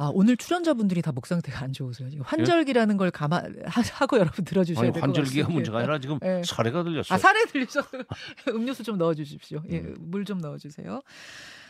아, 0.01 0.11
오늘 0.13 0.37
출연자분들이 0.37 1.01
다 1.01 1.11
목 1.11 1.25
상태가 1.27 1.59
안 1.63 1.73
좋으세요. 1.73 2.09
지금 2.09 2.23
환절기라는 2.25 2.95
걸 2.97 3.11
감안 3.11 3.53
하- 3.65 3.81
하고 3.93 4.17
여러분 4.17 4.45
들어주셔야 4.45 4.83
아니 4.85 4.93
될것 4.93 5.09
같습니다. 5.09 5.19
환절기가 5.21 5.49
문제가 5.53 5.77
아니라 5.79 5.99
지금 5.99 6.19
예. 6.23 6.41
사례가 6.45 6.83
들렸어요. 6.83 7.15
아, 7.15 7.17
살에 7.17 7.45
들리셨어요. 7.45 8.01
음료수 8.49 8.83
좀 8.83 8.97
넣어 8.97 9.13
주십시오. 9.13 9.61
예, 9.69 9.79
음. 9.79 9.95
물좀 9.99 10.39
넣어 10.39 10.57
주세요. 10.57 11.01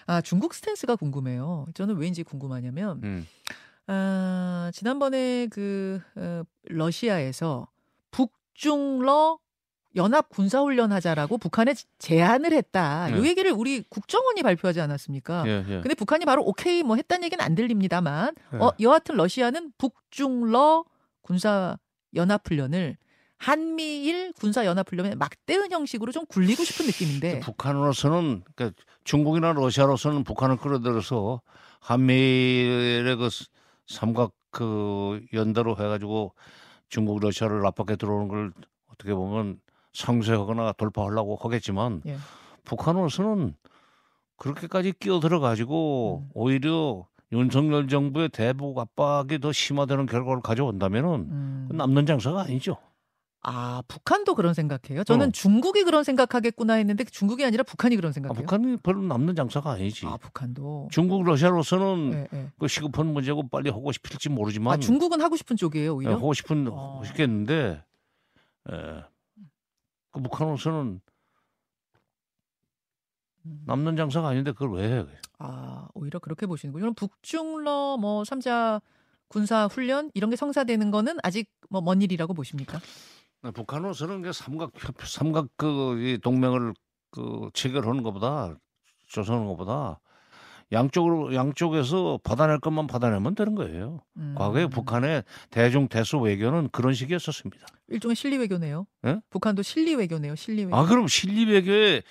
아, 0.07 0.21
중국 0.21 0.53
스탠스가 0.53 0.95
궁금해요. 0.95 1.67
저는 1.73 1.97
왜인지 1.97 2.23
궁금하냐면 2.23 3.01
음. 3.03 3.27
아, 3.91 4.69
지난번에 4.71 5.47
그 5.47 5.99
어, 6.15 6.43
러시아에서 6.65 7.67
북중러 8.11 9.39
연합 9.95 10.29
군사 10.29 10.61
훈련 10.61 10.91
하자라고 10.91 11.39
북한에 11.39 11.73
제안을 11.97 12.53
했다. 12.53 13.09
이 13.09 13.19
네. 13.19 13.29
얘기를 13.29 13.51
우리 13.51 13.81
국정원이 13.89 14.43
발표하지 14.43 14.79
않았습니까? 14.79 15.43
예, 15.47 15.65
예. 15.67 15.81
근데 15.81 15.95
북한이 15.95 16.25
바로 16.25 16.43
오케이 16.43 16.83
뭐 16.83 16.97
했다는 16.97 17.23
얘기는 17.23 17.43
안 17.43 17.55
들립니다만 17.55 18.35
예. 18.53 18.57
어 18.57 18.71
여하튼 18.79 19.15
러시아는 19.15 19.73
북중러 19.79 20.85
군사 21.23 21.75
연합 22.13 22.47
훈련을 22.47 22.97
한미일 23.37 24.33
군사 24.33 24.65
연합 24.65 24.91
훈련에 24.91 25.15
막대은 25.15 25.71
형식으로 25.71 26.11
좀 26.11 26.27
굴리고 26.27 26.63
싶은 26.63 26.85
느낌인데 26.85 27.39
북한으로서는 27.39 28.43
그러니까 28.53 28.79
중국이나 29.03 29.53
러시아로서는 29.53 30.23
북한을 30.23 30.57
끌어들여서 30.57 31.41
한미일의 31.79 33.15
그 33.15 33.29
삼각 33.89 34.31
그 34.51 35.21
연대로 35.33 35.71
해가지고 35.71 36.33
중국 36.89 37.19
러시아를 37.19 37.65
압박해 37.65 37.97
들어오는 37.97 38.27
걸 38.27 38.53
어떻게 38.91 39.13
보면 39.13 39.59
상쇄하거나 39.93 40.73
돌파하려고 40.73 41.35
하겠지만 41.35 42.01
예. 42.05 42.17
북한으로서는 42.63 43.55
그렇게까지 44.37 44.93
끼어들어 44.99 45.39
가지고 45.39 46.23
음. 46.23 46.29
오히려 46.33 47.07
윤석열 47.31 47.87
정부의 47.87 48.29
대북 48.29 48.77
압박이 48.79 49.39
더 49.39 49.51
심화되는 49.51 50.05
결과를 50.05 50.41
가져온다면은 50.41 51.09
음. 51.29 51.69
남는 51.71 52.05
장사가 52.05 52.41
아니죠. 52.41 52.77
아 53.41 53.81
북한도 53.87 54.35
그런 54.35 54.53
생각해요. 54.53 55.03
저는 55.05 55.27
어. 55.29 55.31
중국이 55.31 55.83
그런 55.85 56.03
생각하겠구나 56.03 56.73
했는데 56.73 57.05
중국이 57.05 57.45
아니라 57.45 57.63
북한이 57.63 57.95
그런 57.95 58.09
아, 58.09 58.13
생각해요. 58.13 58.41
북한이 58.41 58.77
별로 58.77 59.01
남는 59.03 59.35
장사가 59.35 59.71
아니지. 59.71 60.05
아 60.07 60.17
북한도. 60.17 60.89
중국 60.91 61.23
러시아로서는 61.23 62.13
예, 62.13 62.37
예. 62.37 62.51
그 62.59 62.67
시급한 62.67 63.07
문제고 63.13 63.47
빨리 63.47 63.69
하고 63.69 63.91
싶을지 63.93 64.27
모르지만 64.29 64.73
아 64.73 64.77
중국은 64.77 65.21
하고 65.21 65.37
싶은 65.37 65.55
쪽이에요 65.55 65.85
예, 65.85 65.87
오히려. 65.89 66.15
하고 66.15 66.33
싶은 66.33 66.67
어. 66.67 66.95
하고 66.95 67.05
싶겠는데 67.05 67.81
예. 68.71 69.03
그 70.11 70.21
북한으로서는 70.21 70.99
음. 73.45 73.63
남는 73.65 73.95
장사가 73.95 74.27
아닌데 74.29 74.51
그걸 74.51 74.73
왜 74.73 74.91
해? 74.99 75.05
아 75.37 75.87
오히려 75.93 76.19
그렇게 76.19 76.45
보시는군요. 76.45 76.81
그럼 76.81 76.93
북중러 76.95 77.97
뭐 77.97 78.25
삼자 78.25 78.81
군사 79.29 79.67
훈련 79.67 80.11
이런 80.13 80.29
게 80.29 80.35
성사되는 80.35 80.91
거는 80.91 81.17
아직 81.23 81.49
뭐 81.69 81.81
먼 81.81 82.01
일이라고 82.01 82.33
보십니까? 82.33 82.79
북한으로서는 83.53 84.21
그 84.23 84.33
삼각 84.33 84.71
협- 84.75 85.05
삼각 85.07 85.47
그이 85.57 86.17
동맹을 86.19 86.73
그 87.11 87.49
체결하는 87.53 88.03
것보다 88.03 88.55
조성하는 89.07 89.47
것보다 89.47 89.99
양쪽으로 90.71 91.33
양쪽에서 91.33 92.19
받아낼 92.23 92.59
것만 92.59 92.85
받아내면 92.85 93.33
되는 93.33 93.55
거예요. 93.55 94.01
음. 94.17 94.35
과거에 94.37 94.67
북한의 94.67 95.23
대중 95.49 95.87
대수 95.87 96.19
외교는 96.19 96.69
그런 96.71 96.93
식이었었습니다. 96.93 97.65
일종의 97.87 98.15
실리 98.15 98.37
외교네요. 98.37 98.85
예? 99.07 99.19
북한도 99.31 99.63
실리 99.63 99.95
외교네요. 99.95 100.35
실리 100.35 100.65
외교. 100.65 100.75
아 100.75 100.85
그럼 100.85 101.07
실리 101.07 101.45
외교의 101.45 102.03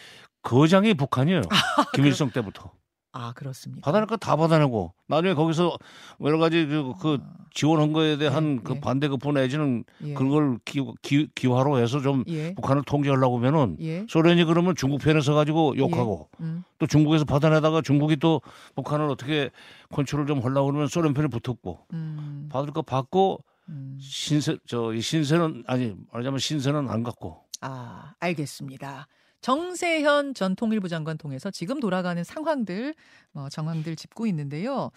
거장이 0.43 0.95
북한이에요. 0.95 1.43
김일성 1.95 2.31
때부터 2.31 2.73
아 3.19 3.33
그렇습니다. 3.33 3.85
받아낼 3.85 4.07
거 4.07 4.17
다 4.17 4.37
받아내고 4.37 4.93
나중에 5.09 5.35
거기서 5.35 5.77
여러 6.21 6.39
가지 6.39 6.67
그, 6.67 6.93
그 7.01 7.19
아, 7.21 7.35
지원한 7.53 7.93
거에 7.93 8.17
대한 8.17 8.57
네, 8.57 8.63
그 8.63 8.75
예. 8.77 8.81
반대 8.81 9.09
급부 9.09 9.33
내지는 9.33 9.85
예. 10.05 10.15
그걸 10.15 10.59
기, 10.65 10.85
기, 11.03 11.29
기화로 11.35 11.79
해서 11.79 12.01
좀 12.01 12.25
예. 12.29 12.55
북한을 12.55 12.83
통제하려고 12.85 13.39
하면은 13.39 13.77
예. 13.81 14.07
소련이 14.09 14.45
그러면 14.45 14.77
중국 14.77 15.01
편에 15.01 15.21
서 15.21 15.35
가지고 15.35 15.77
욕하고 15.77 16.29
음. 16.41 16.63
또 16.79 16.87
중국에서 16.87 17.25
받아내다가 17.25 17.81
중국이 17.83 18.17
또 18.17 18.41
북한을 18.77 19.09
어떻게 19.09 19.51
컨트롤 19.91 20.27
좀 20.27 20.45
하려고 20.45 20.67
그러면 20.67 20.87
소련 20.87 21.15
편에 21.15 21.29
붙었고 21.29 21.87
음. 21.95 22.49
받을 22.53 22.73
거 22.73 22.83
받고 22.83 23.43
음. 23.69 23.99
신세 24.01 24.57
저이 24.67 25.01
신세는 25.01 25.65
아니 25.67 25.95
말하자면 26.13 26.39
신세는 26.39 26.89
안 26.89 27.03
갖고 27.03 27.43
아, 27.61 28.13
알겠습니다. 28.21 29.09
정세현 29.41 30.35
전 30.35 30.57
통일부 30.57 30.89
장관 30.89 31.17
통해서 31.19 31.51
지금 31.51 31.81
돌아가는 31.81 32.23
상황들, 32.25 32.95
뭐 33.33 33.49
정황들 33.49 33.97
짚고 33.97 34.27
있는데요. 34.27 34.91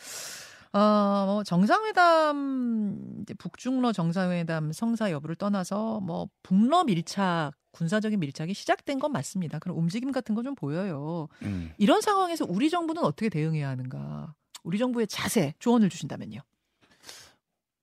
어, 0.74 1.24
뭐 1.28 1.44
정상회담 1.44 3.20
이제 3.22 3.34
북중러 3.34 3.92
정상회담 3.92 4.72
성사 4.72 5.12
여부를 5.12 5.36
떠나서 5.36 6.00
뭐 6.00 6.30
북러 6.44 6.84
밀착 6.86 7.52
군사적인 7.72 8.20
밀착이 8.20 8.54
시작된 8.54 9.00
건 9.00 9.12
맞습니다. 9.12 9.60
그런 9.60 9.78
움직임 9.78 10.12
같은 10.12 10.34
거 10.36 10.42
좀 10.44 10.56
보여요. 10.56 11.28
음. 11.44 11.72
이런 11.78 12.02
상황에서 12.02 12.46
우리 12.48 12.70
정부는 12.70 13.04
어떻게 13.04 13.30
대응해야 13.30 13.70
하는가? 13.70 14.34
우리 14.64 14.78
정부의 14.78 15.08
자세 15.08 15.54
조언을 15.60 15.90
주신다면요. 15.90 16.40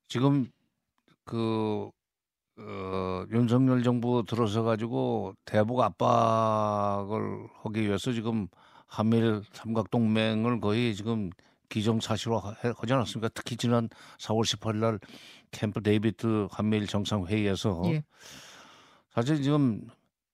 지금 0.09 0.51
그 1.25 1.91
어, 2.61 3.25
윤석열 3.31 3.83
정부 3.83 4.25
들어서 4.27 4.63
가지고 4.63 5.35
대북 5.45 5.81
압박을 5.81 7.47
하기 7.63 7.83
위해서 7.83 8.13
지금 8.13 8.49
한미일 8.87 9.43
삼각 9.53 9.91
동맹을 9.91 10.61
거의 10.61 10.95
지금 10.95 11.31
기정사실화 11.69 12.39
하- 12.39 12.55
하지 12.77 12.93
않았습니까? 12.93 13.29
특히 13.35 13.57
지난 13.57 13.89
4월 14.19 14.43
18일 14.45 14.77
날 14.77 14.99
캠프 15.51 15.83
데이비드 15.83 16.49
한미일 16.51 16.87
정상 16.87 17.27
회의에서 17.27 17.83
예. 17.87 18.03
사실 19.15 19.43
지금 19.43 19.83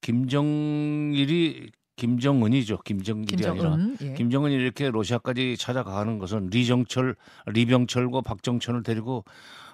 김정일이 0.00 1.71
김정은이죠. 1.97 2.78
김정일이 2.78 3.47
아니라 3.47 3.71
김정은. 3.76 3.97
예. 4.02 4.14
김정은이 4.14 4.54
이렇게 4.54 4.90
러시아까지 4.90 5.57
찾아가는 5.57 6.19
것은 6.19 6.49
리정철, 6.49 7.14
리병철과 7.47 8.21
박정천을 8.23 8.83
데리고 8.83 9.25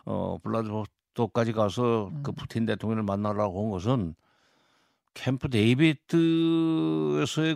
어 0.05 0.37
블라디보스토크 0.43 1.00
까지 1.29 1.53
가서 1.53 2.09
음. 2.09 2.23
그 2.23 2.33
푸틴 2.33 2.67
대통령을 2.67 3.03
만나려고 3.03 3.63
온 3.63 3.71
것은 3.71 4.15
캠프 5.15 5.49
데이비드에서의 5.49 6.07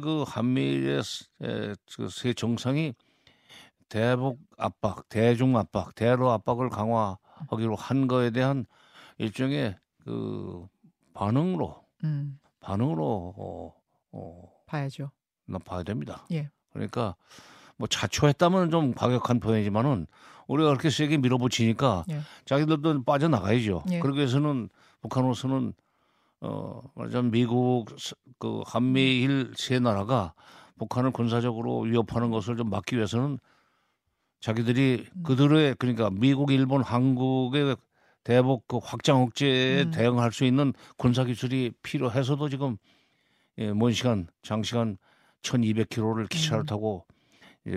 그 0.01 0.25
한미일의 0.27 1.03
에, 1.43 1.75
그세 1.97 2.33
정상이 2.33 2.95
대북 3.89 4.41
압박, 4.59 5.09
대중 5.09 5.57
압박, 5.57 5.95
대로 5.95 6.31
압박을 6.33 6.69
강화하기로 6.69 7.77
한 7.77 8.09
거에 8.09 8.31
대한 8.31 8.67
일종의 9.19 9.77
그 10.05 10.67
반응으로 11.13 11.85
음, 12.03 12.39
반응으로 12.61 13.35
어, 13.37 13.75
어, 14.13 14.53
봐야죠. 14.67 15.11
나 15.47 15.59
봐야 15.59 15.83
됩니다. 15.83 16.27
예. 16.33 16.51
그러니까 16.73 17.15
뭐 17.77 17.87
자초했다면 17.87 18.71
좀 18.71 18.95
과격한 18.95 19.41
표현이지만은 19.41 20.07
우리가 20.47 20.71
그렇게 20.71 20.91
세게 20.91 21.19
밀어붙이니까 21.19 22.05
예. 22.11 22.21
자기들도 22.45 23.05
빠져나가야죠. 23.05 23.85
예. 23.91 24.01
그러기 24.01 24.19
위해서는 24.19 24.69
북한으로서는 25.03 25.73
어 26.41 26.83
말하자면 26.95 27.31
미국 27.31 27.87
스- 27.99 28.15
그 28.39 28.63
한미일 28.67 29.53
세 29.57 29.79
나라가 29.79 30.35
북한을 30.79 31.11
군사적으로 31.13 31.81
위협하는 31.81 32.31
것을 32.31 32.57
좀 32.57 32.69
막기 32.71 32.97
위해서는 32.97 33.39
자기들이 34.41 35.07
음. 35.17 35.23
그들의 35.23 35.77
그러니까 35.79 36.11
미국, 36.11 36.51
일본, 36.53 36.83
한국의 36.83 37.77
대북 38.25 38.67
그 38.69 38.79
확장 38.83 39.23
억제에 39.23 39.85
음. 39.85 39.91
대응할 39.91 40.33
수 40.33 40.45
있는 40.45 40.73
군사 40.97 41.25
기술이 41.25 41.73
필요해서도 41.83 42.49
지금 42.49 42.77
예, 43.59 43.73
먼 43.73 43.93
시간, 43.93 44.27
장시간 44.43 44.99
1200km를 45.43 46.29
기차를 46.29 46.65
음. 46.65 46.67
타고 46.67 47.07
예, 47.69 47.73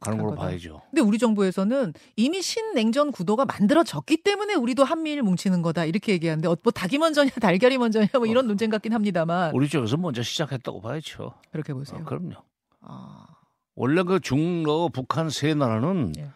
가는 0.00 0.18
간 0.18 0.26
걸로. 0.26 0.36
봐야죠. 0.38 0.82
근데 0.90 1.02
우리 1.02 1.18
정부에서는 1.18 1.92
이미 2.16 2.42
신냉전 2.42 3.12
구도가 3.12 3.44
만들어졌기 3.44 4.22
때문에 4.22 4.54
우리도 4.54 4.84
한미일 4.84 5.22
뭉치는 5.22 5.62
거다 5.62 5.84
이렇게 5.84 6.12
얘기하는데 6.12 6.48
어, 6.48 6.56
뭐 6.62 6.72
닭이 6.72 6.98
먼저냐 6.98 7.30
달걀이 7.40 7.78
먼저냐 7.78 8.08
뭐 8.14 8.26
이런 8.26 8.46
논쟁 8.46 8.70
같긴 8.70 8.92
합니다만 8.94 9.54
우리 9.54 9.68
쪽에서 9.68 9.96
먼저 9.96 10.22
시작했다고 10.22 10.80
봐야죠. 10.80 11.34
그렇게 11.52 11.72
아, 11.72 11.76
보세요. 11.76 12.04
그럼요. 12.04 12.34
아, 12.80 13.26
원래 13.74 14.02
그 14.02 14.20
중러 14.20 14.88
북한 14.92 15.28
세 15.30 15.54
나라는 15.54 16.14
예. 16.18 16.30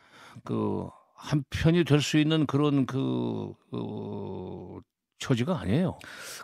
그 0.44 0.88
한편이 1.14 1.85
될 1.85 2.02
수 2.02 2.18
있는 2.18 2.44
그런 2.47 2.85
그, 2.85 3.54
그 3.71 4.80
처지가 5.18 5.61
아니에요. 5.61 5.99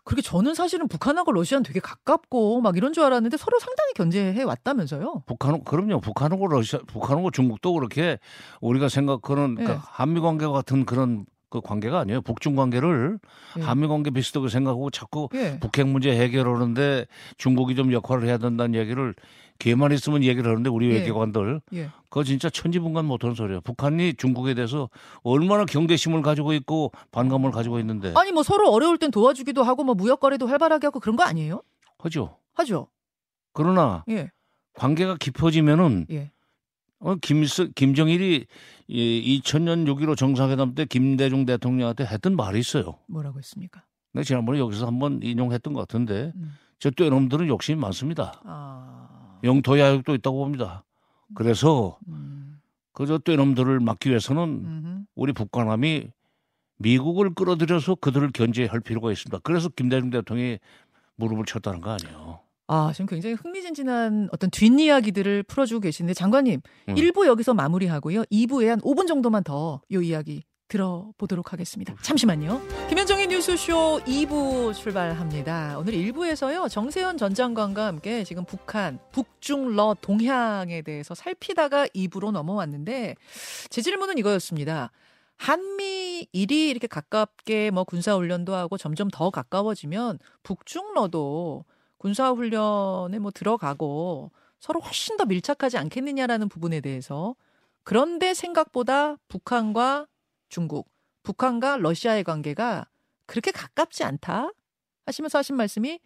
그렇게 0.04 0.22
저는 0.22 0.54
사실은 0.54 0.88
북한하고 0.88 1.32
러시아는 1.32 1.62
되게 1.62 1.80
가깝고 1.80 2.60
막 2.60 2.76
이런 2.76 2.92
줄 2.92 3.04
알았는데 3.04 3.36
서로 3.36 3.58
상당히 3.58 3.92
견제해 3.94 4.42
왔다면서요. 4.42 5.24
북한 5.26 5.62
그럼요. 5.64 6.00
북한하고 6.00 6.48
러시아, 6.48 6.80
북한하고 6.86 7.30
중국도 7.30 7.74
그렇게 7.74 8.18
우리가 8.60 8.88
생각하는 8.88 9.56
그 9.56 9.62
예. 9.72 9.78
한미 9.80 10.20
관계 10.20 10.46
같은 10.46 10.84
그런 10.84 11.26
그 11.50 11.60
관계가 11.60 11.98
아니에요. 11.98 12.22
북중 12.22 12.54
관계를 12.54 13.18
예. 13.58 13.62
한미 13.62 13.88
관계 13.88 14.10
비슷하게 14.10 14.48
생각하고 14.48 14.90
자꾸 14.90 15.28
예. 15.34 15.58
북핵 15.60 15.88
문제 15.88 16.12
해결하는데 16.16 17.06
중국이 17.38 17.74
좀 17.74 17.92
역할을 17.92 18.26
해야 18.26 18.38
된다는 18.38 18.78
얘기를 18.78 19.14
기회만 19.61 19.93
있으면 19.93 20.25
얘기를 20.25 20.50
하는데 20.50 20.69
우리 20.69 20.90
예. 20.90 20.95
외교관들 20.95 21.61
예. 21.75 21.90
그거 22.09 22.25
진짜 22.25 22.50
천지분간 22.50 23.05
못하는 23.05 23.37
소리예요. 23.37 23.61
북한이 23.61 24.14
중국에 24.14 24.55
대해서 24.55 24.88
얼마나 25.23 25.64
경계심을 25.64 26.23
가지고 26.23 26.52
있고 26.55 26.90
반감을 27.12 27.52
가지고 27.52 27.79
있는데 27.79 28.12
아니 28.17 28.33
뭐 28.33 28.43
서로 28.43 28.73
어려울 28.73 28.99
땐 28.99 29.12
도와주기도 29.12 29.62
하고 29.62 29.85
뭐 29.85 29.95
무역 29.95 30.19
거래도 30.19 30.47
활발하게 30.49 30.88
하고 30.88 30.99
그런 30.99 31.14
거 31.14 31.23
아니에요? 31.23 31.62
하죠. 31.99 32.38
하죠. 32.55 32.88
그러나 33.52 34.02
예. 34.09 34.31
관계가 34.75 35.17
깊어지면은 35.19 36.07
예. 36.11 36.33
어, 36.99 37.14
김스, 37.17 37.71
김정일이 37.75 38.47
이 38.88 39.40
2000년 39.43 39.87
6.15 39.87 40.17
정상회담 40.17 40.75
때 40.75 40.85
김대중 40.87 41.45
대통령한테 41.47 42.05
했던 42.05 42.35
말이 42.35 42.59
있어요. 42.59 42.99
뭐라고 43.07 43.38
했습니까? 43.38 43.85
내가 44.12 44.25
지난번에 44.25 44.59
여기서 44.59 44.87
한번 44.87 45.20
인용했던 45.23 45.75
것 45.75 45.81
같은데 45.81 46.33
음. 46.35 46.57
저 46.79 46.90
떼놈들은 46.90 47.46
욕심이 47.49 47.79
많습니다. 47.79 48.40
아. 48.44 49.19
영토 49.44 49.79
야욕도 49.79 50.14
있다고 50.14 50.38
봅니다. 50.38 50.85
그래서 51.35 51.98
음. 52.09 52.61
그저 52.92 53.18
떼놈들을 53.18 53.81
막기 53.81 54.11
위해서는 54.11 54.42
음흠. 54.42 55.05
우리 55.14 55.33
북한함이 55.33 56.11
미국을 56.79 57.35
끌어들여서 57.35 57.96
그들을 57.96 58.31
견제할 58.33 58.81
필요가 58.81 59.12
있습니다. 59.12 59.38
그래서 59.42 59.68
김대중 59.68 60.11
대통령이 60.11 60.59
무릎을 61.16 61.44
쳤다는 61.44 61.81
거 61.81 61.90
아니에요. 61.90 62.40
아, 62.66 62.92
지금 62.92 63.07
굉장히 63.07 63.35
흥미진진한 63.35 64.29
어떤 64.33 64.48
뒷이야기들을 64.50 65.42
풀어주고 65.42 65.81
계신데 65.81 66.14
장관님 66.14 66.61
음. 66.88 66.94
1부 66.94 67.26
여기서 67.26 67.53
마무리하고요. 67.53 68.22
2부에 68.24 68.66
한 68.66 68.81
5분 68.81 69.07
정도만 69.07 69.42
더이 69.44 70.07
이야기 70.07 70.44
들어보도록 70.70 71.52
하겠습니다. 71.52 71.94
잠시만요. 72.00 72.62
김현정의 72.88 73.26
뉴스쇼 73.26 74.00
2부 74.06 74.72
출발합니다. 74.72 75.76
오늘 75.78 75.92
1부에서요. 75.92 76.70
정세현 76.70 77.18
전 77.18 77.35
장관과 77.35 77.85
함께 77.85 78.24
지금 78.24 78.44
북한, 78.44 78.98
북중 79.12 79.76
러 79.76 79.94
동향에 80.00 80.80
대해서 80.83 81.14
살피다가 81.14 81.88
2부로 81.88 82.30
넘어왔는데 82.30 83.16
제 83.68 83.83
질문은 83.83 84.16
이거였습니다. 84.16 84.90
한미일이 85.37 86.68
이렇게 86.70 86.87
가깝게 86.87 87.70
뭐 87.70 87.85
군사훈련도 87.85 88.54
하고 88.54 88.78
점점 88.78 89.09
더 89.11 89.30
가까워지면 89.30 90.18
북중러도 90.42 91.64
군사훈련에 91.98 93.18
뭐 93.18 93.30
들어가고 93.30 94.30
서로 94.59 94.80
훨씬 94.80 95.16
더 95.16 95.24
밀착하지 95.24 95.78
않겠느냐라는 95.78 96.48
부분에 96.48 96.80
대해서 96.80 97.35
그런데 97.83 98.35
생각보다 98.35 99.16
북한과 99.28 100.06
중국, 100.50 100.90
북한과 101.22 101.78
러시아의 101.78 102.24
관계가 102.24 102.86
그렇게 103.26 103.50
가깝지 103.52 104.04
않다 104.04 104.50
하시면서 105.06 105.38
하신 105.38 105.56
말씀이 105.56 106.00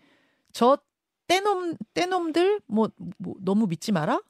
저 0.52 0.78
떼놈 1.26 1.76
떼놈들 1.94 2.60
뭐, 2.66 2.90
뭐 3.18 3.34
너무 3.40 3.66
믿지 3.66 3.90
마라 3.90 4.20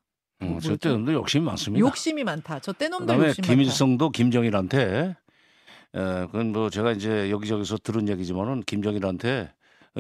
음, 0.43 0.49
뭐 0.49 0.61
저? 0.61 0.77
떼놈들 0.77 1.13
욕심이 1.15 1.45
많습니다. 1.45 1.81
욕심이 1.87 2.25
많다 2.25 2.61
저 2.61 2.73
떼놈들 2.73 3.07
그다음에 3.07 3.29
욕심 3.29 3.43
김일성도 3.45 4.11
김정일한테 4.11 5.17
에, 5.97 6.27
그건 6.27 6.53
뭐 6.53 6.71
제가 6.71 6.93
이제 6.93 7.31
여기저기서 7.31 7.79
들은 7.79 8.09
얘기지만은 8.09 8.63
김정일한테 8.63 9.53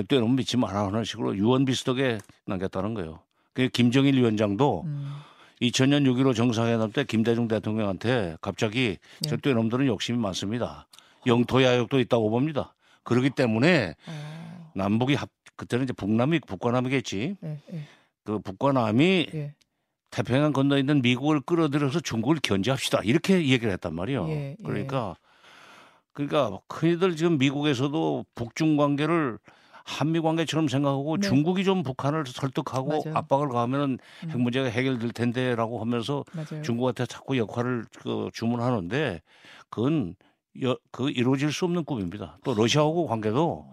떼놈 0.08 0.36
믿지 0.36 0.56
마라 0.56 0.86
하는 0.86 1.04
식으로 1.04 1.36
유언 1.36 1.64
비슷하게 1.64 2.18
남겼다는 2.46 2.94
거예요. 2.94 3.20
그 3.52 3.68
김정일 3.68 4.16
위원장도 4.16 4.82
많다. 4.82 4.88
음, 4.88 5.12
2000년 5.60 6.04
6.15 6.04 6.34
정상회담 6.34 6.92
때 6.92 7.04
김대중 7.04 7.48
대통령한테 7.48 8.36
갑자기 8.40 8.98
저 9.22 9.36
예. 9.36 9.40
떼놈들은 9.40 9.86
욕심이 9.86 10.18
많습니다. 10.18 10.86
영토 11.26 11.62
야욕도 11.62 12.00
있다고 12.00 12.30
봅니다. 12.30 12.74
그렇기 13.02 13.30
때문에 13.30 13.94
어, 14.06 14.72
남북이 14.74 15.14
합 15.14 15.28
그때는 15.56 15.84
이제 15.84 15.92
북남이 15.92 16.40
북과남이겠지. 16.40 17.36
예, 17.42 17.60
예, 17.72 17.80
그 18.24 18.40
북과남이 18.40 19.26
예, 19.34 19.54
태평양 20.10 20.52
건너 20.52 20.78
있는 20.78 21.00
미국을 21.00 21.40
끌어들여서 21.40 22.00
중국을 22.00 22.38
견제합시다. 22.42 23.02
이렇게 23.04 23.34
얘기를 23.48 23.72
했단 23.72 23.94
말이에요. 23.94 24.28
예, 24.28 24.32
예. 24.32 24.56
그러니까 24.64 25.14
그러니까 26.12 26.58
흔히들 26.68 27.16
지금 27.16 27.38
미국에서도 27.38 28.24
북중 28.34 28.76
관계를 28.76 29.38
한미 29.84 30.20
관계처럼 30.20 30.68
생각하고 30.68 31.18
네. 31.18 31.28
중국이 31.28 31.62
좀 31.62 31.82
북한을 31.82 32.24
설득하고 32.26 32.88
맞아요. 32.88 33.16
압박을 33.16 33.48
가하면은 33.50 33.98
음. 34.24 34.30
핵 34.30 34.40
문제가 34.40 34.68
해결될 34.68 35.12
텐데라고 35.12 35.80
하면서 35.80 36.24
맞아요. 36.32 36.62
중국한테 36.62 37.06
자꾸 37.06 37.36
역할을 37.36 37.84
그 37.98 38.30
주문하는데 38.32 39.20
그건 39.68 40.16
여, 40.62 40.76
그 40.90 41.10
이루어질 41.10 41.52
수 41.52 41.66
없는 41.66 41.84
꿈입니다. 41.84 42.38
또 42.44 42.54
러시아하고 42.54 43.06
관계도 43.06 43.66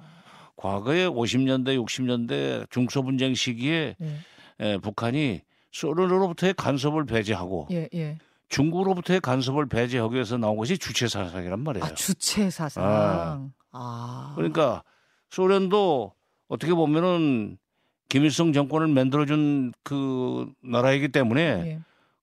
과거에 0.58 1.08
50년대, 1.08 1.82
60년대 1.84 2.70
중소 2.70 3.04
분쟁 3.04 3.34
시기에 3.34 3.96
예, 4.02 4.20
에, 4.60 4.78
북한이 4.78 5.42
소련으로부터의 5.72 6.54
간섭을 6.56 7.06
배제하고 7.06 7.68
예, 7.72 7.88
예. 7.94 8.18
중국으로부터의 8.50 9.22
간섭을 9.22 9.68
배제하기 9.68 10.14
위해서 10.14 10.38
나온 10.38 10.58
것이 10.58 10.78
주체 10.78 11.08
사상이란 11.08 11.62
말이에요. 11.62 11.86
아 11.86 11.94
주체 11.94 12.50
사상. 12.50 12.84
아. 12.84 13.50
아. 13.72 14.34
그러니까 14.36 14.84
소련도 15.32 16.14
어떻게 16.48 16.74
보면은 16.74 17.58
김일성 18.10 18.52
정권을 18.54 18.88
만들어준 18.88 19.74
그 19.84 20.52
나라이기 20.62 21.10
때문에 21.10 21.42
예. 21.42 21.80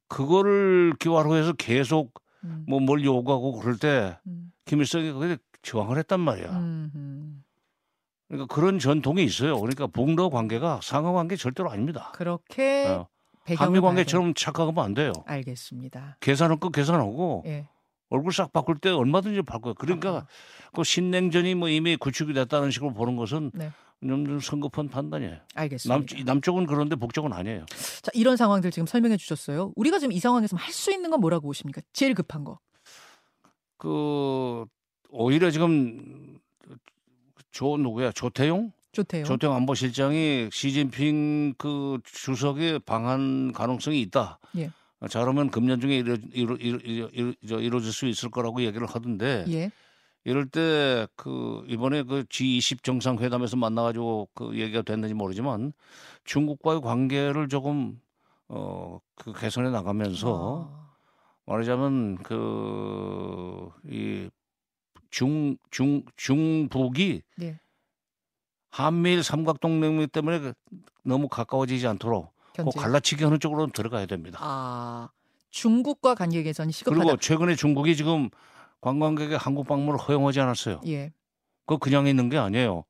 그거를 0.07 0.93
기화로 0.99 1.35
해서 1.35 1.53
계속 1.55 2.23
음, 2.45 2.65
뭐뭘 2.69 3.05
요구하고 3.05 3.59
그럴 3.59 3.79
때 3.79 4.19
음, 4.27 4.53
김일성이 4.67 5.13
거기에 5.13 5.39
저항을 5.63 5.99
했단 5.99 6.21
말이야. 6.21 6.51
음, 6.51 6.93
음. 6.95 7.45
그러니까 8.29 8.55
그런 8.55 8.79
전통이 8.79 9.25
있어요. 9.25 9.59
그러니까 9.59 9.87
북러 9.87 10.29
관계가 10.29 10.81
상하 10.83 11.13
관계 11.13 11.37
절대로 11.37 11.71
아닙니다. 11.71 12.13
그렇게 12.15 12.87
어, 12.87 13.09
한미 13.57 13.81
관계처럼 13.81 14.35
착각하면 14.35 14.85
안 14.85 14.95
돼요. 14.95 15.13
알겠습니다. 15.25 16.19
계산할 16.21 16.59
거 16.61 16.69
계산하고 16.69 17.45
예. 17.47 17.67
얼굴 18.11 18.33
싹 18.33 18.53
바꿀 18.53 18.79
때 18.79 18.91
얼마든지 18.91 19.43
바꿔요. 19.43 19.75
그러니까 19.75 20.11
아하. 20.11 20.27
그 20.75 20.85
신냉전이 20.85 21.55
뭐 21.55 21.69
이미 21.69 21.97
구축이 21.97 22.33
됐다는 22.33 22.71
식으로 22.71 22.93
보는 22.95 23.17
것은 23.17 23.51
네. 23.55 23.71
좀 24.01 24.41
성급한 24.41 24.89
판단이에요. 24.89 25.39
알겠습니다. 25.55 26.15
남, 26.17 26.25
남쪽은 26.25 26.67
그런데 26.67 26.97
북쪽은 26.97 27.33
아니에요. 27.33 27.67
자, 28.03 28.11
이런 28.15 28.37
상황들 28.37 28.71
지금 28.71 28.87
설명해 28.87 29.17
주셨어요. 29.17 29.73
우리가 29.77 29.99
지금 29.99 30.13
이 30.13 30.21
상황에서 30.21 30.57
할 30.57 30.73
수 30.73 30.93
있는 30.93 31.11
건 31.11 31.21
뭐라고 31.21 31.49
보십니까? 31.49 31.81
제일 31.93 32.15
급한 32.15 32.45
거. 32.45 32.59
그 33.77 34.65
오히려 35.11 35.51
지금 35.51 36.39
조 37.51 37.77
누구야 37.77 38.13
조태용 38.13 38.73
조태용. 38.93 39.25
조태용 39.25 39.55
안보실장이 39.55 40.49
시진핑 40.53 41.55
그 41.59 41.99
주석의 42.05 42.81
방한 42.81 43.53
가능성이 43.53 44.01
있다. 44.03 44.39
예. 44.57 44.71
자 45.09 45.21
그러면 45.21 45.51
금년 45.51 45.81
중에 45.81 45.99
이루, 45.99 46.19
이루, 46.33 46.57
이루, 46.61 46.79
이루, 46.83 47.35
이루, 47.41 47.61
이루어질 47.61 47.93
수 47.93 48.07
있을 48.07 48.31
거라고 48.31 48.63
얘기를 48.63 48.87
하던데 48.87 49.45
예. 49.49 49.71
이럴 50.25 50.49
때 50.49 51.07
그 51.17 51.65
이번에 51.69 52.03
그 52.03 52.25
G20 52.25 52.83
정상회담에서 52.83 53.57
만나가지고 53.57 54.29
그 54.35 54.59
얘기가 54.59 54.83
됐는지 54.83 55.15
모르지만 55.15 55.73
중국과의 56.25 56.81
관계를 56.83 57.49
조금 57.49 58.01
어그 58.49 59.33
개선해 59.39 59.71
나가면서 59.71 60.71
아, 60.73 60.89
말하자면 61.47 62.17
그이 62.23 62.41
중 65.11 65.57
중 65.71 66.03
중북이 66.17 67.23
예. 67.43 67.61
한미일 68.71 69.23
삼각동맹 69.23 70.09
때문에 70.09 70.41
그 70.41 70.53
너무 71.05 71.29
가까워지지 71.29 71.87
않도록 71.87 72.33
그 72.65 72.71
견제. 72.71 72.81
갈라치기 72.81 73.25
하는 73.25 73.39
쪽으로 73.41 73.67
들어가야 73.69 74.07
됩니다. 74.07 74.39
아, 74.43 75.09
중국과 75.51 76.15
관계 76.15 76.43
개선이 76.43 76.73
시급하다. 76.73 77.03
그리고 77.03 77.17
최근에 77.17 77.55
중국이 77.55 77.97
지금 77.97 78.29
관광객의 78.81 79.39
한국 79.39 79.67
방문을 79.67 79.99
허용하지 79.99 80.41
않았어요. 80.41 80.81
예. 80.87 81.13
그거 81.67 81.79
그냥 81.79 82.07
있는 82.07 82.29
게 82.29 82.39
아니에요. 82.39 82.85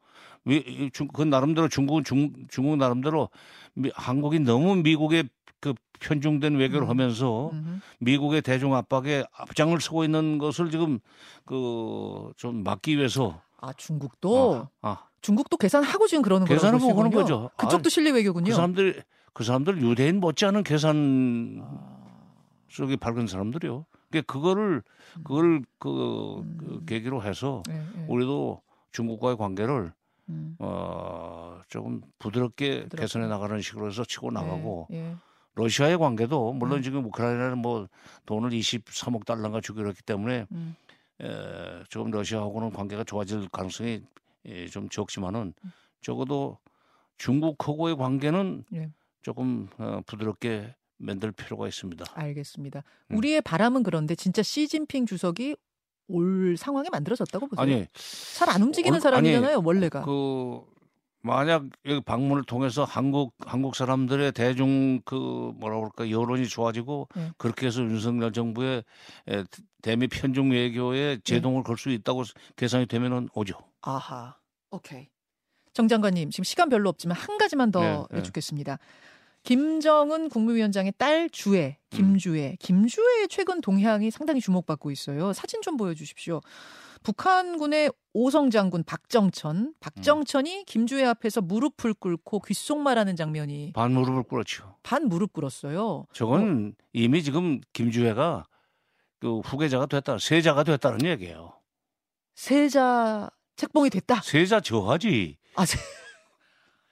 미, 0.44 0.56
이 0.56 0.90
중, 0.92 1.08
그 1.08 1.22
나름대로 1.22 1.68
중국은 1.68 2.04
중, 2.04 2.32
중국 2.48 2.76
나름대로 2.76 3.28
미, 3.74 3.90
한국이 3.94 4.40
너무 4.40 4.76
미국의 4.76 5.28
그 5.60 5.74
편중된 6.00 6.54
외교를 6.56 6.86
음. 6.86 6.90
하면서 6.90 7.50
음흠. 7.52 7.80
미국의 7.98 8.42
대중 8.42 8.74
압박에 8.76 9.24
앞장을 9.32 9.80
서고 9.80 10.04
있는 10.04 10.38
것을 10.38 10.70
지금 10.70 11.00
그 11.44 12.30
좀 12.36 12.62
막기 12.62 12.96
위해서 12.96 13.40
아, 13.60 13.72
중국도 13.72 14.68
아, 14.82 14.88
아, 14.88 15.08
중국도 15.20 15.56
계산하고 15.56 16.06
지금 16.06 16.22
그러는 16.22 16.46
거라고 16.46 16.60
계산하고 16.60 16.94
보시군요. 16.94 17.10
거죠. 17.10 17.50
그쪽도 17.56 17.88
실리 17.88 18.12
외교군요. 18.12 18.46
그 18.50 18.54
사람들 18.54 19.02
그 19.38 19.44
사람들 19.44 19.80
유대인 19.82 20.18
못지않은 20.18 20.64
계산 20.64 21.60
아, 21.62 22.34
속에 22.70 22.96
밝은 22.96 23.28
사람들이요. 23.28 23.86
그러니까 24.10 24.32
그거를 24.32 24.82
그걸 25.22 25.62
그, 25.78 26.42
그 26.58 26.66
음. 26.74 26.86
계기로 26.86 27.22
해서 27.22 27.62
예, 27.70 27.74
예. 27.74 28.06
우리도 28.08 28.60
중국과의 28.90 29.36
관계를 29.36 29.92
음. 30.28 30.56
어, 30.58 31.60
조금 31.68 32.00
부드럽게 32.18 32.80
부드럽게. 32.80 32.96
개선해 33.00 33.28
나가는 33.28 33.60
식으로 33.60 33.86
해서 33.86 34.04
치고 34.04 34.32
나가고 34.32 34.88
예, 34.90 34.96
예. 34.96 35.16
러시아의 35.54 35.98
관계도 35.98 36.54
물론 36.54 36.78
음. 36.78 36.82
지금 36.82 37.04
우크라이나는 37.04 37.58
뭐 37.58 37.86
돈을 38.26 38.50
23억 38.50 39.24
달러가 39.24 39.60
주기로 39.60 39.88
했기 39.90 40.02
때문에 40.02 40.46
음. 40.50 40.74
에, 41.20 41.84
조금 41.88 42.10
러시아하고는 42.10 42.72
관계가 42.72 43.04
좋아질 43.04 43.48
가능성이 43.50 44.02
예, 44.46 44.66
좀 44.66 44.88
적지만은 44.88 45.54
적어도 46.00 46.58
중국하고의 47.18 47.96
관계는 47.96 48.64
예. 48.74 48.90
조금 49.32 49.68
어, 49.76 50.00
부드럽게 50.06 50.74
만들 50.96 51.32
필요가 51.32 51.68
있습니다. 51.68 52.02
알겠습니다. 52.14 52.82
음. 53.10 53.16
우리의 53.18 53.42
바람은 53.42 53.82
그런데 53.82 54.14
진짜 54.14 54.42
시진핑 54.42 55.04
주석이 55.04 55.54
올 56.08 56.56
상황에 56.56 56.88
만들어졌다고 56.90 57.46
보세요. 57.48 57.62
아니 57.62 57.86
잘 58.38 58.48
안 58.48 58.62
움직이는 58.62 58.94
얼- 58.96 59.00
사람이잖아요, 59.02 59.60
원래가. 59.62 60.00
그 60.02 60.62
만약 61.20 61.64
여기 61.84 62.00
방문을 62.00 62.44
통해서 62.44 62.84
한국 62.84 63.34
한국 63.44 63.76
사람들의 63.76 64.32
대중 64.32 65.02
그 65.04 65.52
뭐라 65.56 65.76
그럴까 65.76 66.10
여론이 66.10 66.48
좋아지고 66.48 67.08
네. 67.14 67.30
그렇게 67.36 67.66
해서 67.66 67.82
윤석열 67.82 68.32
정부의 68.32 68.82
에, 69.28 69.44
대미 69.82 70.08
편중 70.08 70.52
외교에 70.52 71.18
제동을 71.22 71.64
걸수 71.64 71.90
있다고 71.90 72.22
계산이 72.56 72.86
되면은 72.86 73.28
오죠. 73.34 73.58
아하. 73.82 74.36
오케이. 74.70 75.08
정 75.74 75.86
장관님, 75.86 76.30
지금 76.30 76.44
시간 76.44 76.70
별로 76.70 76.88
없지만 76.88 77.16
한 77.16 77.36
가지만 77.38 77.70
더 77.70 77.80
네, 77.80 78.04
네. 78.10 78.18
여쭙겠습니다. 78.18 78.78
김정은 79.48 80.28
국무위원장의 80.28 80.92
딸 80.98 81.30
주애, 81.30 81.78
음. 81.80 81.96
김주애. 81.96 82.58
김주애의 82.60 83.28
최근 83.28 83.62
동향이 83.62 84.10
상당히 84.10 84.42
주목받고 84.42 84.90
있어요. 84.90 85.32
사진 85.32 85.62
좀 85.62 85.78
보여주십시오. 85.78 86.42
북한군의 87.02 87.90
오성 88.12 88.50
장군 88.50 88.84
박정천, 88.84 89.72
박정천이 89.80 90.64
김주애 90.66 91.06
앞에서 91.06 91.40
무릎을 91.40 91.94
꿇고 91.94 92.40
귓속말하는 92.40 93.16
장면이 93.16 93.72
반 93.72 93.92
무릎을 93.92 94.24
꿇었죠. 94.24 94.76
반 94.82 95.08
무릎 95.08 95.32
꿇었어요. 95.32 96.04
저건 96.12 96.74
이미 96.92 97.22
지금 97.22 97.62
김주애가 97.72 98.44
그 99.18 99.38
후계자가 99.38 99.86
됐다, 99.86 100.18
세자가 100.18 100.62
됐다는 100.64 101.06
얘기예요. 101.06 101.58
세자 102.34 103.30
책봉이 103.56 103.88
됐다. 103.88 104.20
세자 104.20 104.60
저하지. 104.60 105.38
아, 105.54 105.64
세... 105.64 105.78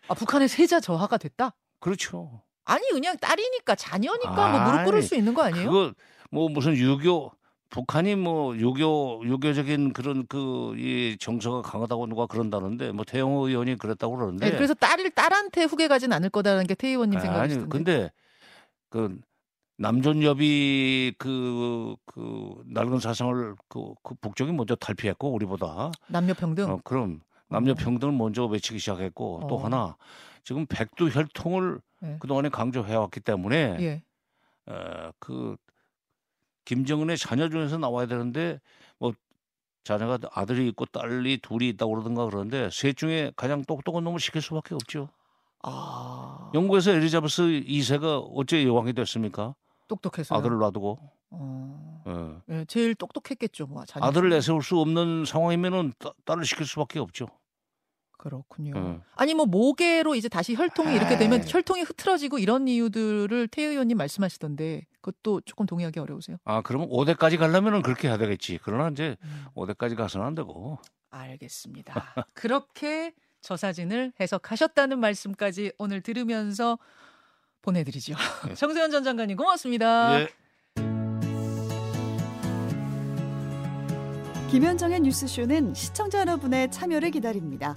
아 0.08 0.14
북한의 0.14 0.48
세자 0.48 0.80
저하가 0.80 1.18
됐다. 1.18 1.54
그렇죠. 1.80 2.45
아니 2.66 2.88
그냥 2.90 3.16
딸이니까 3.18 3.74
자녀니까 3.76 4.48
뭐 4.50 4.60
무릎 4.70 4.84
꿇을 4.84 4.98
아이, 4.98 5.02
수 5.02 5.14
있는 5.16 5.32
거 5.32 5.42
아니에요? 5.42 5.70
그거 5.70 5.94
뭐 6.30 6.48
무슨 6.48 6.76
유교 6.76 7.32
북한이 7.70 8.14
뭐 8.16 8.56
유교 8.56 9.22
유교적인 9.24 9.92
그런 9.92 10.26
그 10.26 10.74
이 10.76 11.16
정서가 11.18 11.62
강하다고 11.62 12.06
누가 12.06 12.26
그런다는데 12.26 12.92
뭐 12.92 13.04
태영호 13.04 13.48
의원이 13.48 13.78
그랬다고 13.78 14.16
그러는데 14.16 14.50
네, 14.50 14.56
그래서 14.56 14.74
딸을 14.74 15.10
딸한테 15.10 15.64
후계 15.64 15.88
가진 15.88 16.12
않을 16.12 16.28
거다라는 16.30 16.66
게태 16.66 16.88
의원님 16.88 17.18
아니 17.18 17.26
생각이시던데. 17.26 17.68
근데 17.68 18.10
그 18.90 19.18
남존여비 19.78 21.14
그, 21.18 21.96
그 22.06 22.62
낡은 22.66 22.98
사상을 23.00 23.54
그, 23.68 23.94
그 24.02 24.14
북쪽이 24.16 24.52
먼저 24.52 24.74
탈피했고 24.74 25.32
우리보다 25.32 25.92
남녀 26.08 26.34
평등. 26.34 26.70
어, 26.70 26.80
그럼 26.84 27.20
남녀 27.48 27.74
평등을 27.74 28.14
먼저 28.14 28.44
외치기 28.44 28.78
시작했고 28.78 29.46
또 29.48 29.56
어. 29.56 29.64
하나 29.64 29.96
지금 30.44 30.66
백두 30.66 31.08
혈통을 31.08 31.80
네. 32.00 32.16
그동안에 32.20 32.48
강조해 32.48 32.94
왔기 32.94 33.20
때문에 33.20 33.76
예. 33.80 34.02
어, 34.66 35.10
그 35.18 35.56
김정은의 36.64 37.16
자녀 37.18 37.48
중에서 37.48 37.78
나와야 37.78 38.06
되는데 38.06 38.60
뭐 38.98 39.12
자녀가 39.84 40.18
아들이 40.32 40.66
있고 40.68 40.84
딸이 40.86 41.38
둘이 41.42 41.68
있다고 41.70 41.92
그러던가 41.92 42.24
그러는데 42.26 42.68
셋 42.72 42.96
중에 42.96 43.32
가장 43.36 43.64
똑똑한 43.64 44.02
놈을 44.04 44.18
시킬 44.18 44.42
수밖에 44.42 44.74
없죠. 44.74 45.08
아. 45.62 46.50
영국에서 46.54 46.90
엘리자베스 46.92 47.42
2세가 47.42 48.30
어째 48.34 48.64
여왕이 48.66 48.92
됐습니까? 48.94 49.54
똑똑해서. 49.88 50.34
아들을 50.34 50.58
놔두고 50.58 50.98
어. 51.30 52.02
예. 52.48 52.54
예, 52.54 52.64
제일 52.66 52.94
똑똑했겠죠, 52.96 53.66
뭐. 53.68 53.84
자녀 53.84 54.06
아들을. 54.06 54.28
내세울 54.30 54.62
수 54.62 54.78
없는 54.80 55.24
상황이면은 55.24 55.92
따- 55.98 56.12
딸을 56.24 56.44
시킬 56.44 56.66
수밖에 56.66 56.98
없죠. 56.98 57.26
그렇군요. 58.26 58.72
예. 58.76 59.00
아니 59.14 59.34
뭐 59.34 59.46
모계로 59.46 60.16
이제 60.16 60.28
다시 60.28 60.54
혈통이 60.56 60.94
이렇게 60.96 61.16
되면 61.16 61.40
에이. 61.40 61.46
혈통이 61.48 61.82
흐트러지고 61.82 62.40
이런 62.40 62.66
이유들을 62.66 63.46
태 63.48 63.62
의원님 63.62 63.96
말씀하시던데 63.96 64.86
그것도 65.00 65.42
조금 65.42 65.64
동의하기 65.64 66.00
어려우세요? 66.00 66.36
아 66.44 66.60
그러면 66.62 66.88
5대까지 66.88 67.38
가려면은 67.38 67.82
그렇게 67.82 68.08
해야 68.08 68.18
되겠지. 68.18 68.58
그러나 68.64 68.88
이제 68.88 69.16
음. 69.22 69.44
5대까지 69.54 69.96
가서는 69.96 70.26
안 70.26 70.34
되고 70.34 70.78
알겠습니다. 71.10 72.26
그렇게 72.34 73.14
저 73.42 73.56
사진을 73.56 74.12
해석하셨다는 74.18 74.98
말씀까지 74.98 75.72
오늘 75.78 76.00
들으면서 76.00 76.80
보내드리죠. 77.62 78.14
네. 78.48 78.54
정세현 78.58 78.90
전 78.90 79.04
장관님 79.04 79.36
고맙습니다. 79.36 80.20
예. 80.20 80.28
김현정의 84.50 85.00
뉴스쇼는 85.00 85.74
시청자 85.74 86.20
여러분의 86.20 86.72
참여를 86.72 87.10
기다립니다. 87.10 87.76